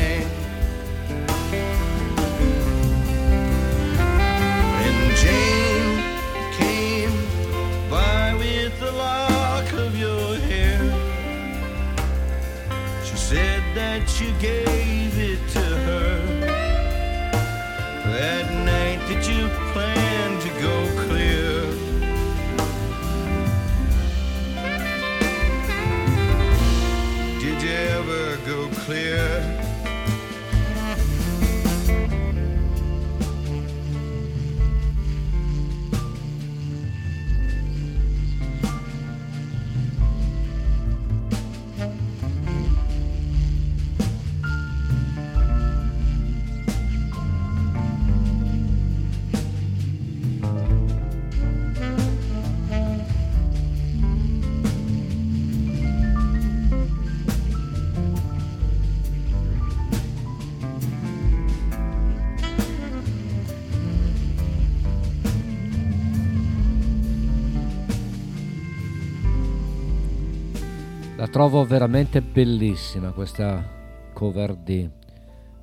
[71.41, 73.67] Trovo veramente bellissima questa
[74.13, 74.87] cover di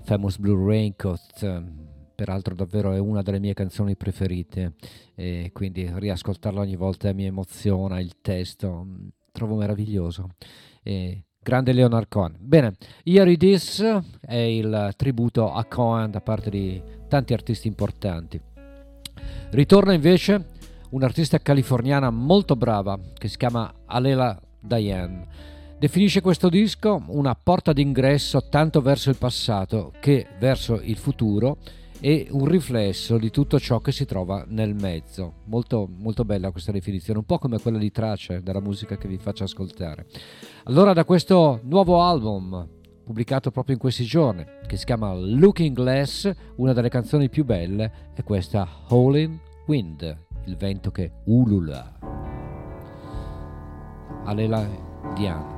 [0.02, 1.64] Famous Blue Raincoat,
[2.16, 4.74] peraltro davvero è una delle mie canzoni preferite
[5.14, 10.30] e quindi riascoltarla ogni volta mi emoziona, il testo, mm, trovo meraviglioso.
[10.82, 12.36] E grande Leonard Cohen.
[12.40, 12.74] Bene,
[13.04, 13.84] Here It Is
[14.20, 18.41] è il tributo a Cohen da parte di tanti artisti importanti.
[19.52, 20.44] Ritorna invece
[20.90, 25.56] un'artista californiana molto brava che si chiama Alela Diane.
[25.80, 31.58] Definisce questo disco una porta d'ingresso tanto verso il passato che verso il futuro
[31.99, 35.41] e un riflesso di tutto ciò che si trova nel mezzo.
[35.45, 39.18] Molto, molto bella questa definizione, un po' come quella di Trace della musica che vi
[39.18, 40.08] faccio ascoltare.
[40.64, 42.68] Allora, da questo nuovo album
[43.04, 48.12] pubblicato proprio in questi giorni, che si chiama Looking Glass, una delle canzoni più belle
[48.16, 51.99] è questa Howling Wind, il vento che ulula.
[54.26, 54.68] Alela
[55.16, 55.56] Diane.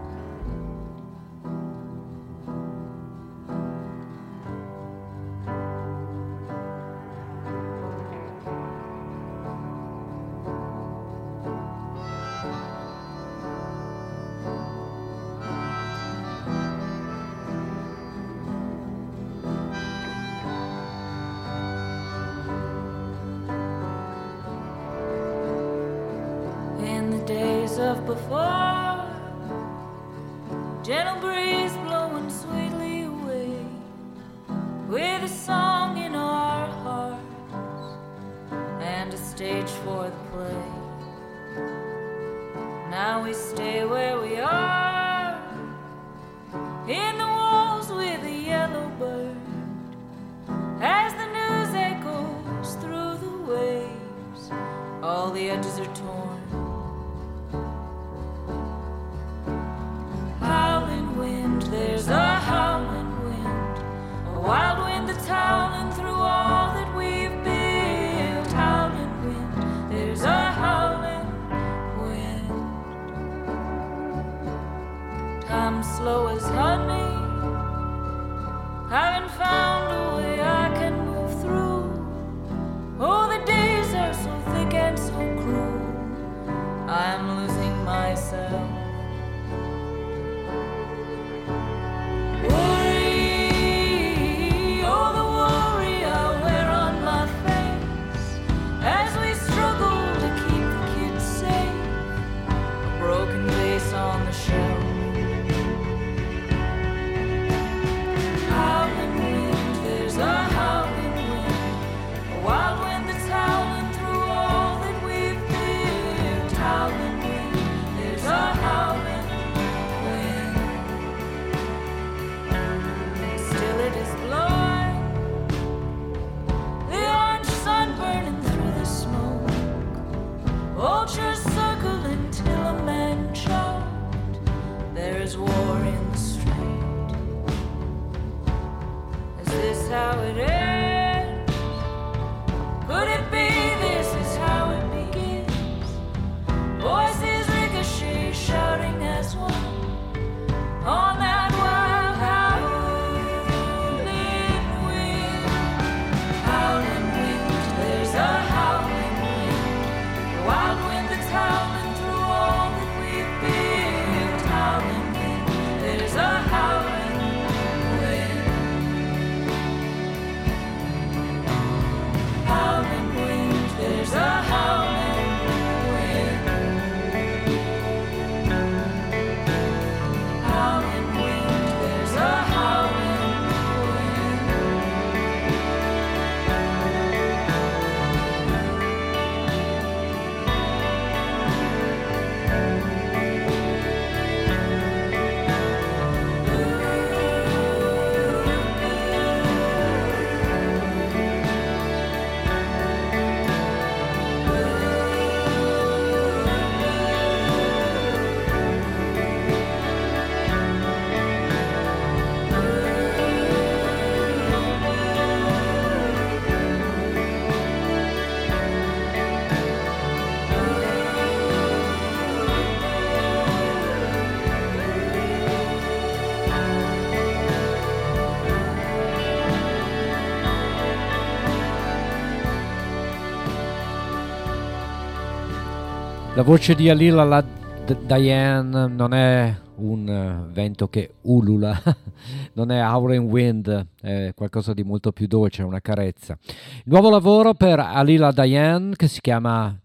[236.40, 241.78] La voce di Alila la D- Diane non è un eh, vento che ulula,
[242.56, 246.40] non è Howling Wind, è qualcosa di molto più dolce, una carezza.
[246.86, 249.78] Nuovo lavoro per Alila Diane che si chiama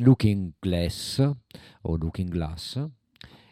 [0.00, 1.18] Looking Glass
[1.80, 2.86] o Looking Glass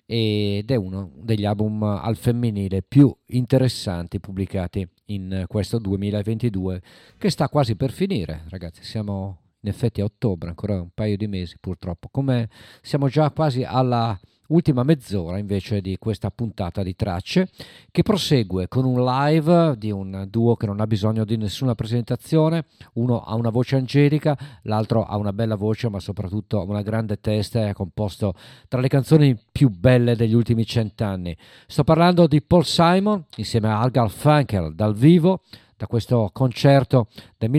[0.05, 6.82] ed è uno degli album al femminile più interessanti pubblicati in questo 2022
[7.16, 11.27] che sta quasi per finire, ragazzi, siamo in effetti a ottobre, ancora un paio di
[11.27, 12.49] mesi purtroppo, come
[12.82, 14.19] siamo già quasi alla
[14.51, 17.49] ultima mezz'ora invece di questa puntata di tracce
[17.91, 22.66] che prosegue con un live di un duo che non ha bisogno di nessuna presentazione,
[22.95, 27.61] uno ha una voce angelica, l'altro ha una bella voce ma soprattutto una grande testa
[27.61, 28.35] e ha composto
[28.69, 31.37] tra le canzoni più belle degli ultimi cent'anni.
[31.66, 35.43] Sto parlando di Paul Simon insieme a Al Garfunkel dal vivo
[35.77, 37.09] da questo concerto
[37.39, 37.51] del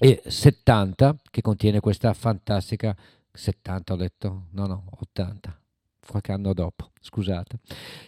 [0.00, 2.96] 1970 che contiene questa fantastica
[3.32, 5.60] 70 ho detto, no no, 80,
[6.06, 7.58] qualche anno dopo, scusate,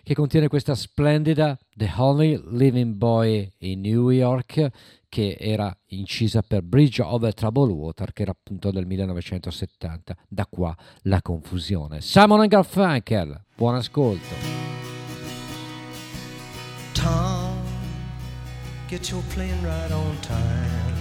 [0.02, 4.70] che contiene questa splendida The Only Living Boy in New York
[5.08, 10.76] che era incisa per Bridge over Troubled Water che era appunto del 1970, da qua
[11.02, 12.00] la confusione.
[12.00, 14.34] Simon Garfunkel, buon ascolto.
[16.92, 17.56] Tom,
[18.88, 20.99] get your plane right on time.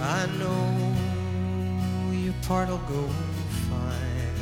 [0.00, 0.94] I know
[2.12, 3.08] your part'll go
[3.68, 4.38] fine.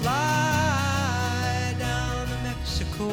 [0.00, 3.10] Fly down to Mexico.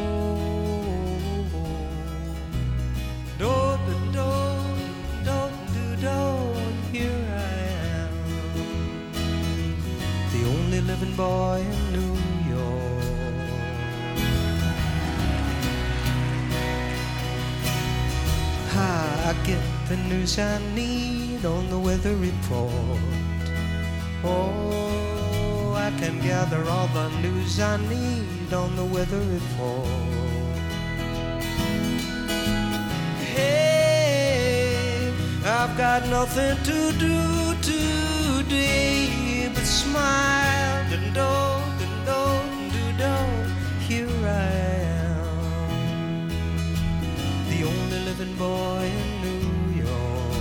[6.91, 7.53] Here I
[7.99, 8.14] am,
[10.34, 11.65] the only living boy
[18.73, 22.99] I get the news I need on the weather report.
[24.23, 29.88] Oh, I can gather all the news I need on the weather report.
[33.35, 35.11] Hey,
[35.45, 41.22] I've got nothing to do today but smile and do,
[41.84, 42.22] and do,
[42.80, 43.15] and do,
[43.85, 44.80] Here I am,
[47.61, 50.33] the only living boy in New York.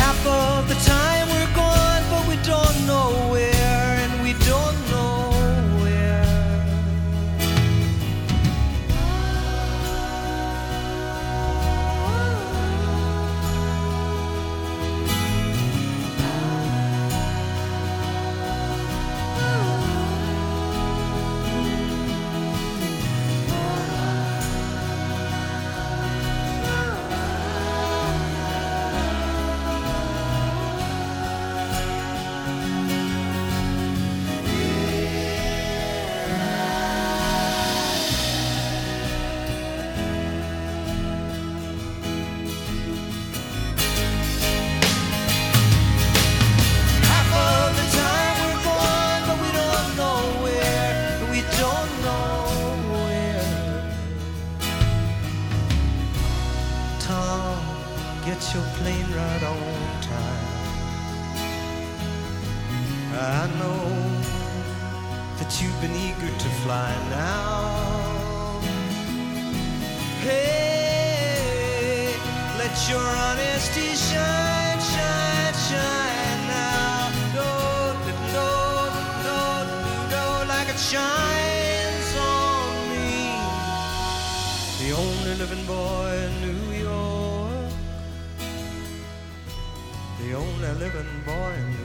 [0.00, 3.53] Half of the time we're gone, but we don't know where,
[58.24, 60.46] get your plane right on time.
[63.12, 63.84] I know
[65.38, 68.60] that you've been eager to fly now.
[70.24, 72.16] Hey,
[72.56, 77.12] let your honesty shine, shine, shine now.
[77.36, 77.48] Do,
[78.08, 78.48] do,
[79.26, 79.38] do,
[80.12, 83.12] do, like it shines on me.
[84.80, 86.63] The only living boy in New
[90.66, 91.83] only living boy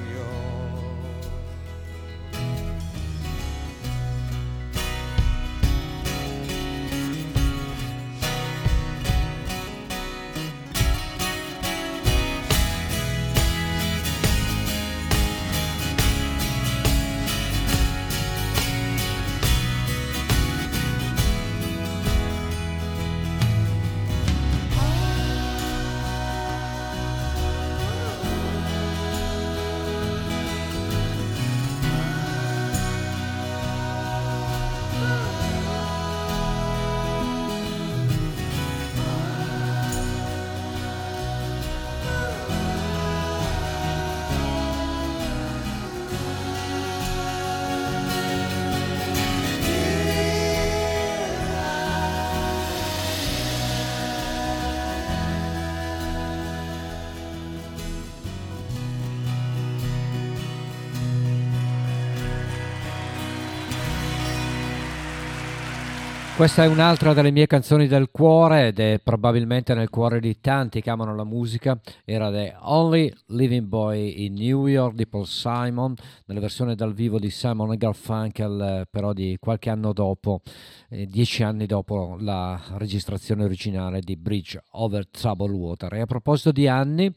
[66.40, 70.80] Questa è un'altra delle mie canzoni del cuore ed è probabilmente nel cuore di tanti
[70.80, 71.78] che amano la musica.
[72.06, 75.95] Era The Only Living Boy in New York di Paul Simon,
[76.28, 80.40] nella versione dal vivo di Simon Garfunkel, eh, però di qualche anno dopo,
[80.88, 85.94] eh, dieci anni dopo la registrazione originale di Bridge Over Troubled Water.
[85.95, 87.14] E a proposito di anni,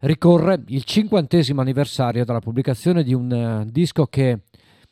[0.00, 4.40] ricorre il cinquantesimo anniversario della pubblicazione di un eh, disco che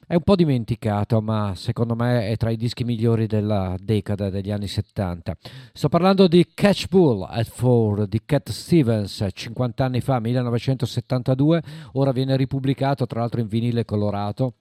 [0.06, 4.50] è un po' dimenticato, ma secondo me è tra i dischi migliori della decada degli
[4.50, 5.36] anni 70.
[5.72, 11.62] Sto parlando di Catch Bull at Four di Cat Stevens, 50 anni fa, 1972.
[11.92, 14.54] Ora viene ripubblicato, tra l'altro in vinile colorato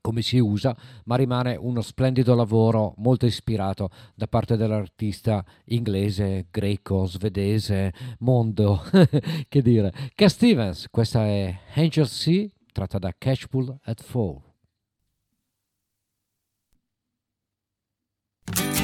[0.00, 7.06] come si usa, ma rimane uno splendido lavoro molto ispirato da parte dell'artista inglese, greco,
[7.06, 8.82] svedese, mondo,
[9.48, 9.90] che dire.
[10.14, 14.53] Cat Stevens, questa è Angel Sea, tratta da Catchpool at Four.
[18.52, 18.83] She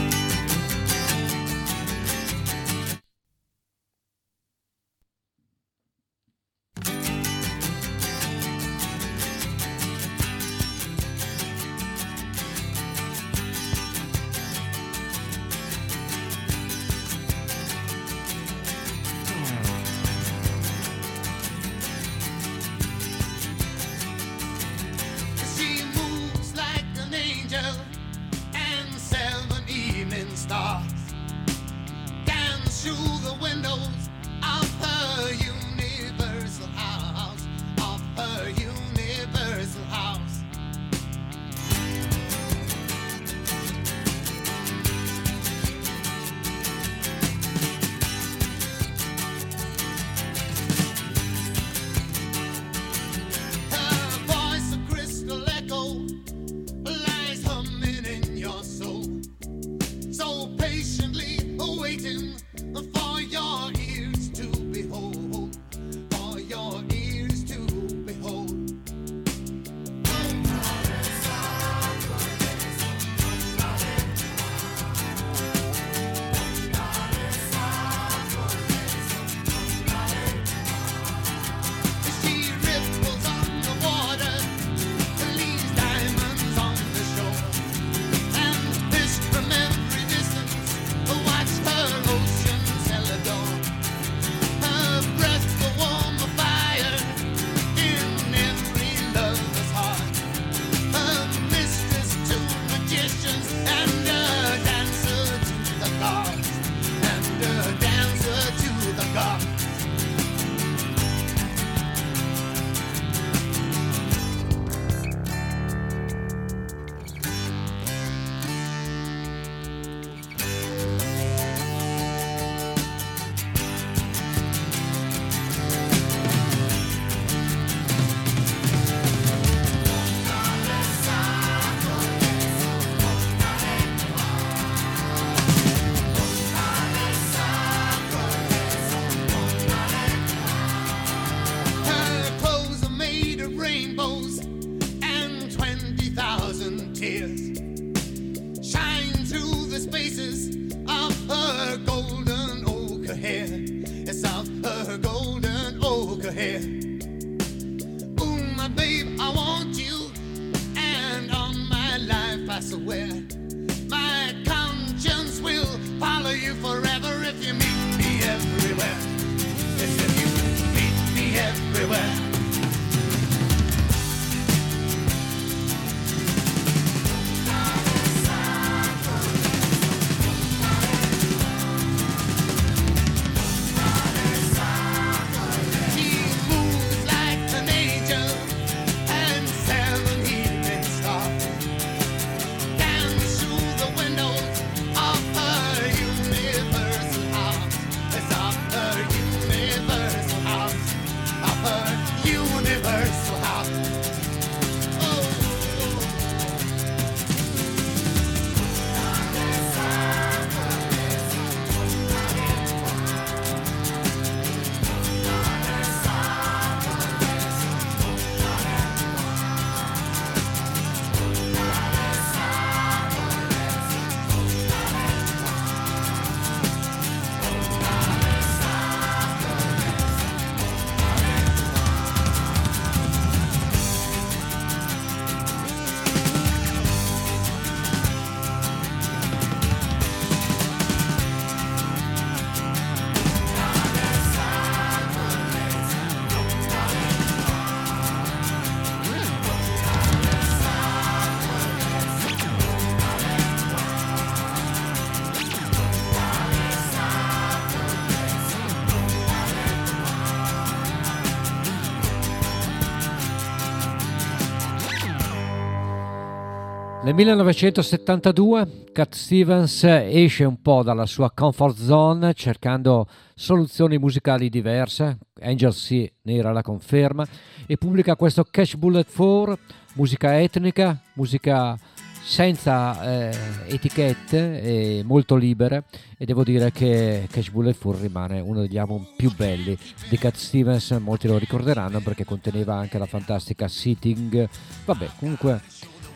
[267.11, 275.19] Nel 1972 Cat Stevens esce un po' dalla sua comfort zone cercando soluzioni musicali diverse,
[275.41, 277.27] Angel C ne era la conferma,
[277.66, 279.59] e pubblica questo Catch Bullet 4,
[279.95, 281.77] musica etnica, musica
[282.23, 285.87] senza eh, etichette e molto libere.
[286.16, 289.77] E devo dire che Catch Bullet 4 rimane uno degli album più belli
[290.09, 294.49] di Cat Stevens, molti lo ricorderanno perché conteneva anche la fantastica Sitting,
[294.85, 295.61] vabbè comunque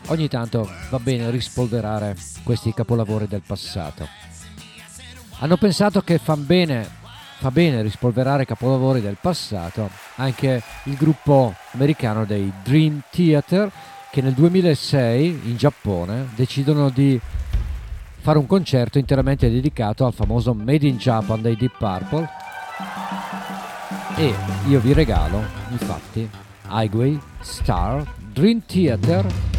[0.07, 4.07] ogni tanto va bene rispolverare questi capolavori del passato.
[5.39, 6.87] Hanno pensato che fa bene,
[7.39, 13.71] fa bene rispolverare capolavori del passato anche il gruppo americano dei Dream Theater
[14.11, 17.19] che nel 2006 in Giappone decidono di
[18.19, 22.27] fare un concerto interamente dedicato al famoso Made in Japan dei Deep Purple
[24.15, 24.33] e
[24.67, 26.27] io vi regalo infatti
[26.69, 29.54] Highway Star Dream Theater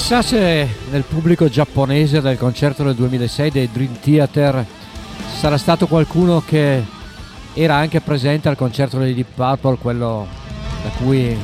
[0.00, 4.64] Chissà se nel pubblico giapponese del concerto del 2006 dei Dream Theater
[5.38, 6.82] sarà stato qualcuno che
[7.52, 10.26] era anche presente al concerto dei Deep Purple, quello
[10.82, 11.36] da cui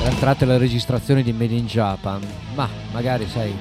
[0.00, 2.22] erano tratte le registrazioni di Made in Japan.
[2.54, 3.52] Ma magari, sai,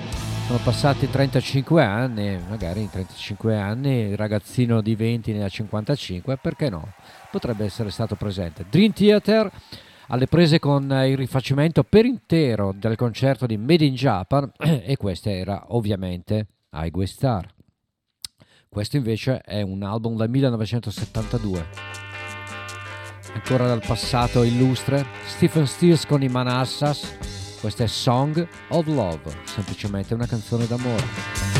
[0.45, 6.38] sono passati 35 anni, magari in 35 anni il ragazzino di 20 ne ha 55,
[6.38, 6.94] perché no?
[7.32, 8.64] Potrebbe essere stato presente.
[8.70, 9.52] Dream Theater
[10.07, 14.95] alle prese con eh, il rifacimento per intero del concerto di Made in Japan e
[14.98, 17.53] questa era ovviamente Highway Star.
[18.68, 21.65] Questo invece è un album del 1972.
[23.34, 30.14] Ancora dal passato illustre, Stephen Stills con i Manassas, questa è Song of Love, semplicemente
[30.14, 31.55] una canzone d'amore.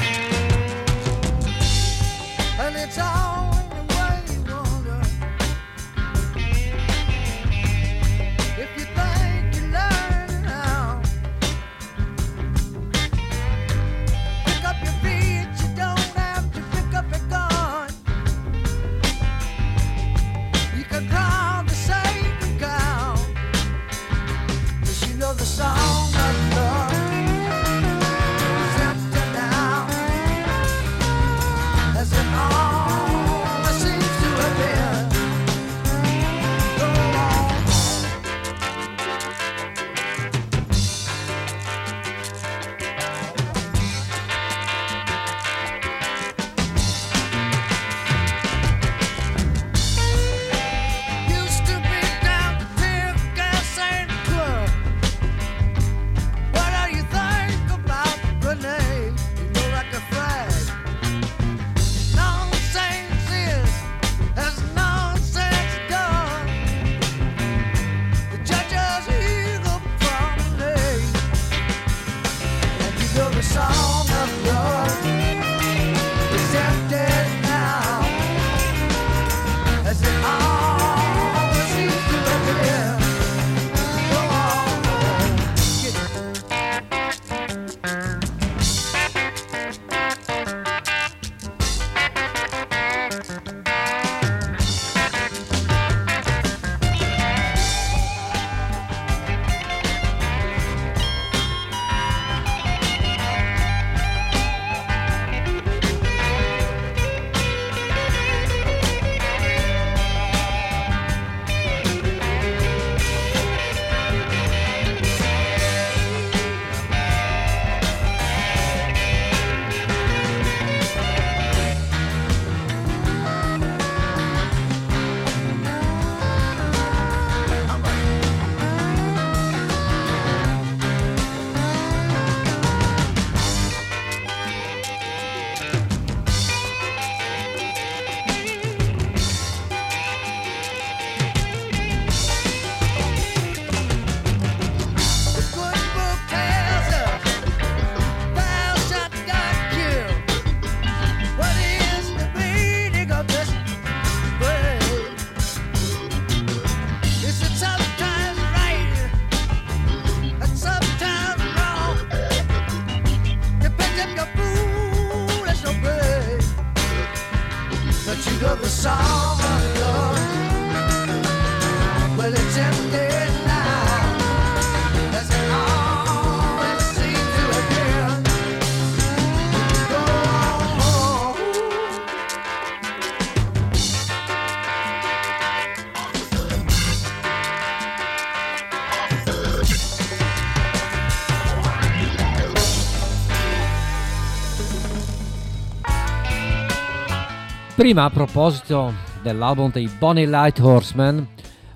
[197.76, 201.28] Prima a proposito dell'album dei Bonnie Light Horsemen,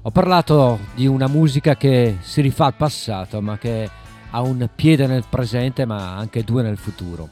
[0.01, 3.89] ho parlato di una musica che si rifà al passato ma che
[4.29, 7.27] ha un piede nel presente ma anche due nel futuro.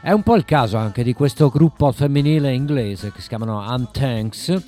[0.00, 4.64] È un po' il caso anche di questo gruppo femminile inglese che si chiamano Untanks,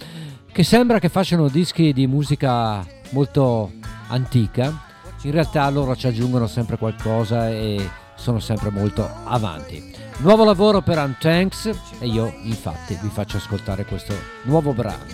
[0.52, 3.72] che sembra che facciano dischi di musica molto
[4.10, 4.80] antica,
[5.22, 9.89] in realtà loro ci aggiungono sempre qualcosa e sono sempre molto avanti.
[10.22, 15.06] Nuovo lavoro per Untanks e io infatti vi faccio ascoltare questo nuovo brano.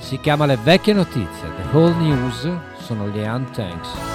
[0.00, 2.50] Si chiama Le vecchie notizie, The Whole News,
[2.80, 4.13] sono gli Untanks.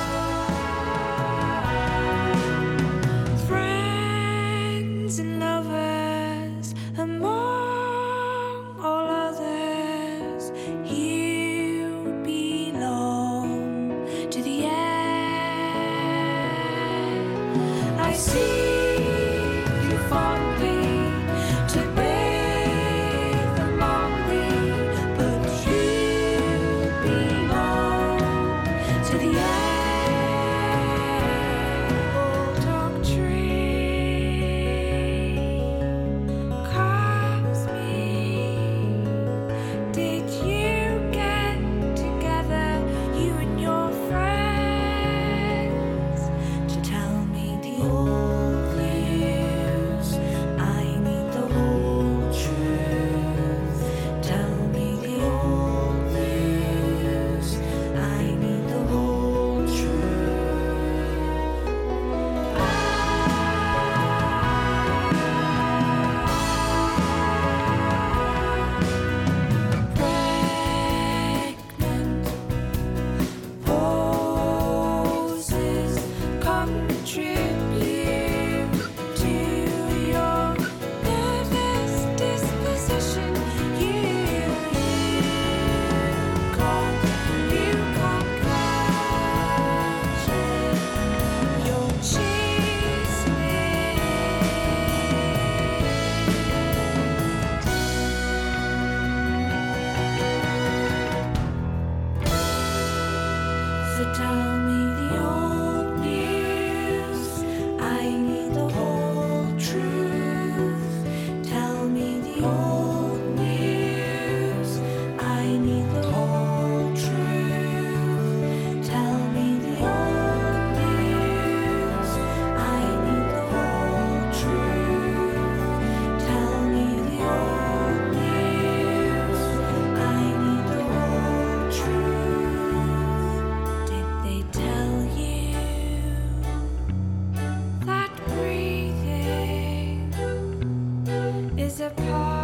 [141.82, 142.39] Is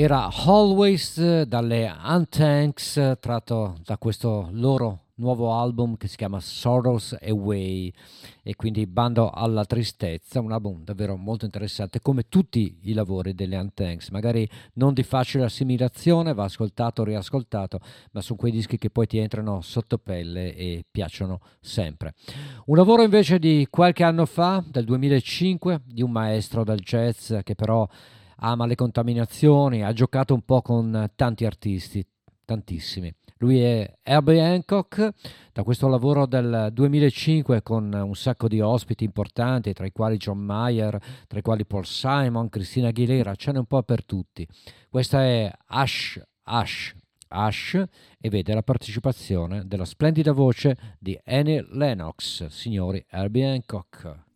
[0.00, 6.38] Era Always eh, dalle Untanks, eh, tratto da questo loro nuovo album che si chiama
[6.38, 7.92] Sorrows Away
[8.44, 13.56] e quindi Bando alla tristezza, un album davvero molto interessante come tutti i lavori delle
[13.56, 17.80] Untanks, magari non di facile assimilazione, va ascoltato, riascoltato,
[18.12, 22.14] ma sono quei dischi che poi ti entrano sotto pelle e piacciono sempre.
[22.66, 27.56] Un lavoro invece di qualche anno fa, del 2005, di un maestro del jazz che
[27.56, 27.84] però
[28.40, 32.06] ama le contaminazioni, ha giocato un po' con tanti artisti,
[32.44, 33.12] tantissimi.
[33.40, 35.10] Lui è Herbie Hancock,
[35.52, 40.38] da questo lavoro del 2005 con un sacco di ospiti importanti, tra i quali John
[40.38, 40.98] Mayer,
[41.28, 44.46] tra i quali Paul Simon, Cristina Aguilera, ce n'è un po' per tutti.
[44.88, 46.94] Questa è Ash, Ash,
[47.28, 47.84] Ash
[48.18, 54.27] e vede la partecipazione della splendida voce di Annie Lennox, signori Herbie Hancock.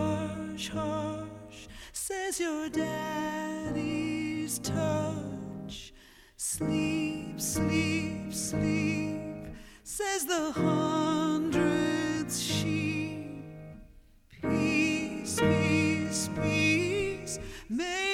[0.00, 5.92] Hush, hush, says your daddy's touch.
[6.36, 9.54] Sleep, sleep, sleep,
[9.84, 13.44] says the hundreds sheep.
[14.42, 18.09] Peace, peace, peace, may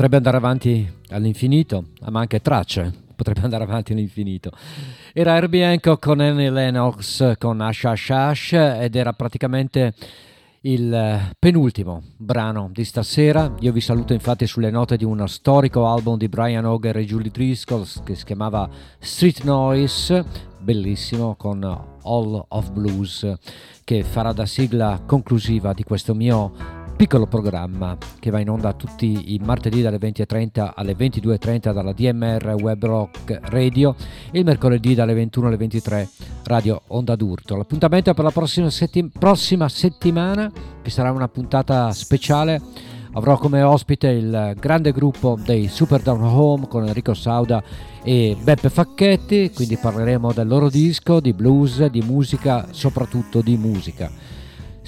[0.00, 4.50] Potrebbe andare avanti all'infinito, ma anche tracce, potrebbe andare avanti all'infinito.
[5.12, 9.92] Era Hancock con Annie Lennox con Ash Ash Ash ed era praticamente
[10.62, 13.54] il penultimo brano di stasera.
[13.60, 17.30] Io vi saluto infatti sulle note di uno storico album di Brian Auger e Julie
[17.30, 20.24] Driscoll che si chiamava Street Noise,
[20.60, 23.30] bellissimo, con All of Blues,
[23.84, 29.32] che farà da sigla conclusiva di questo mio piccolo programma che va in onda tutti
[29.32, 33.96] i martedì dalle 20.30 alle 22.30 dalla DMR Web Rock Radio
[34.30, 36.08] e il mercoledì dalle 21 alle 23
[36.44, 37.56] Radio Onda d'Urto.
[37.56, 40.52] L'appuntamento è per la prossima, setti- prossima settimana
[40.82, 42.60] che sarà una puntata speciale.
[43.12, 47.62] Avrò come ospite il grande gruppo dei Super Down Home con Enrico Sauda
[48.02, 54.38] e Beppe Facchetti, quindi parleremo del loro disco, di blues, di musica, soprattutto di musica.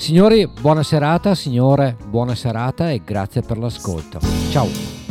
[0.02, 4.18] Signori, buona serata, signore, buona serata e grazie per l'ascolto.
[4.50, 5.01] Ciao!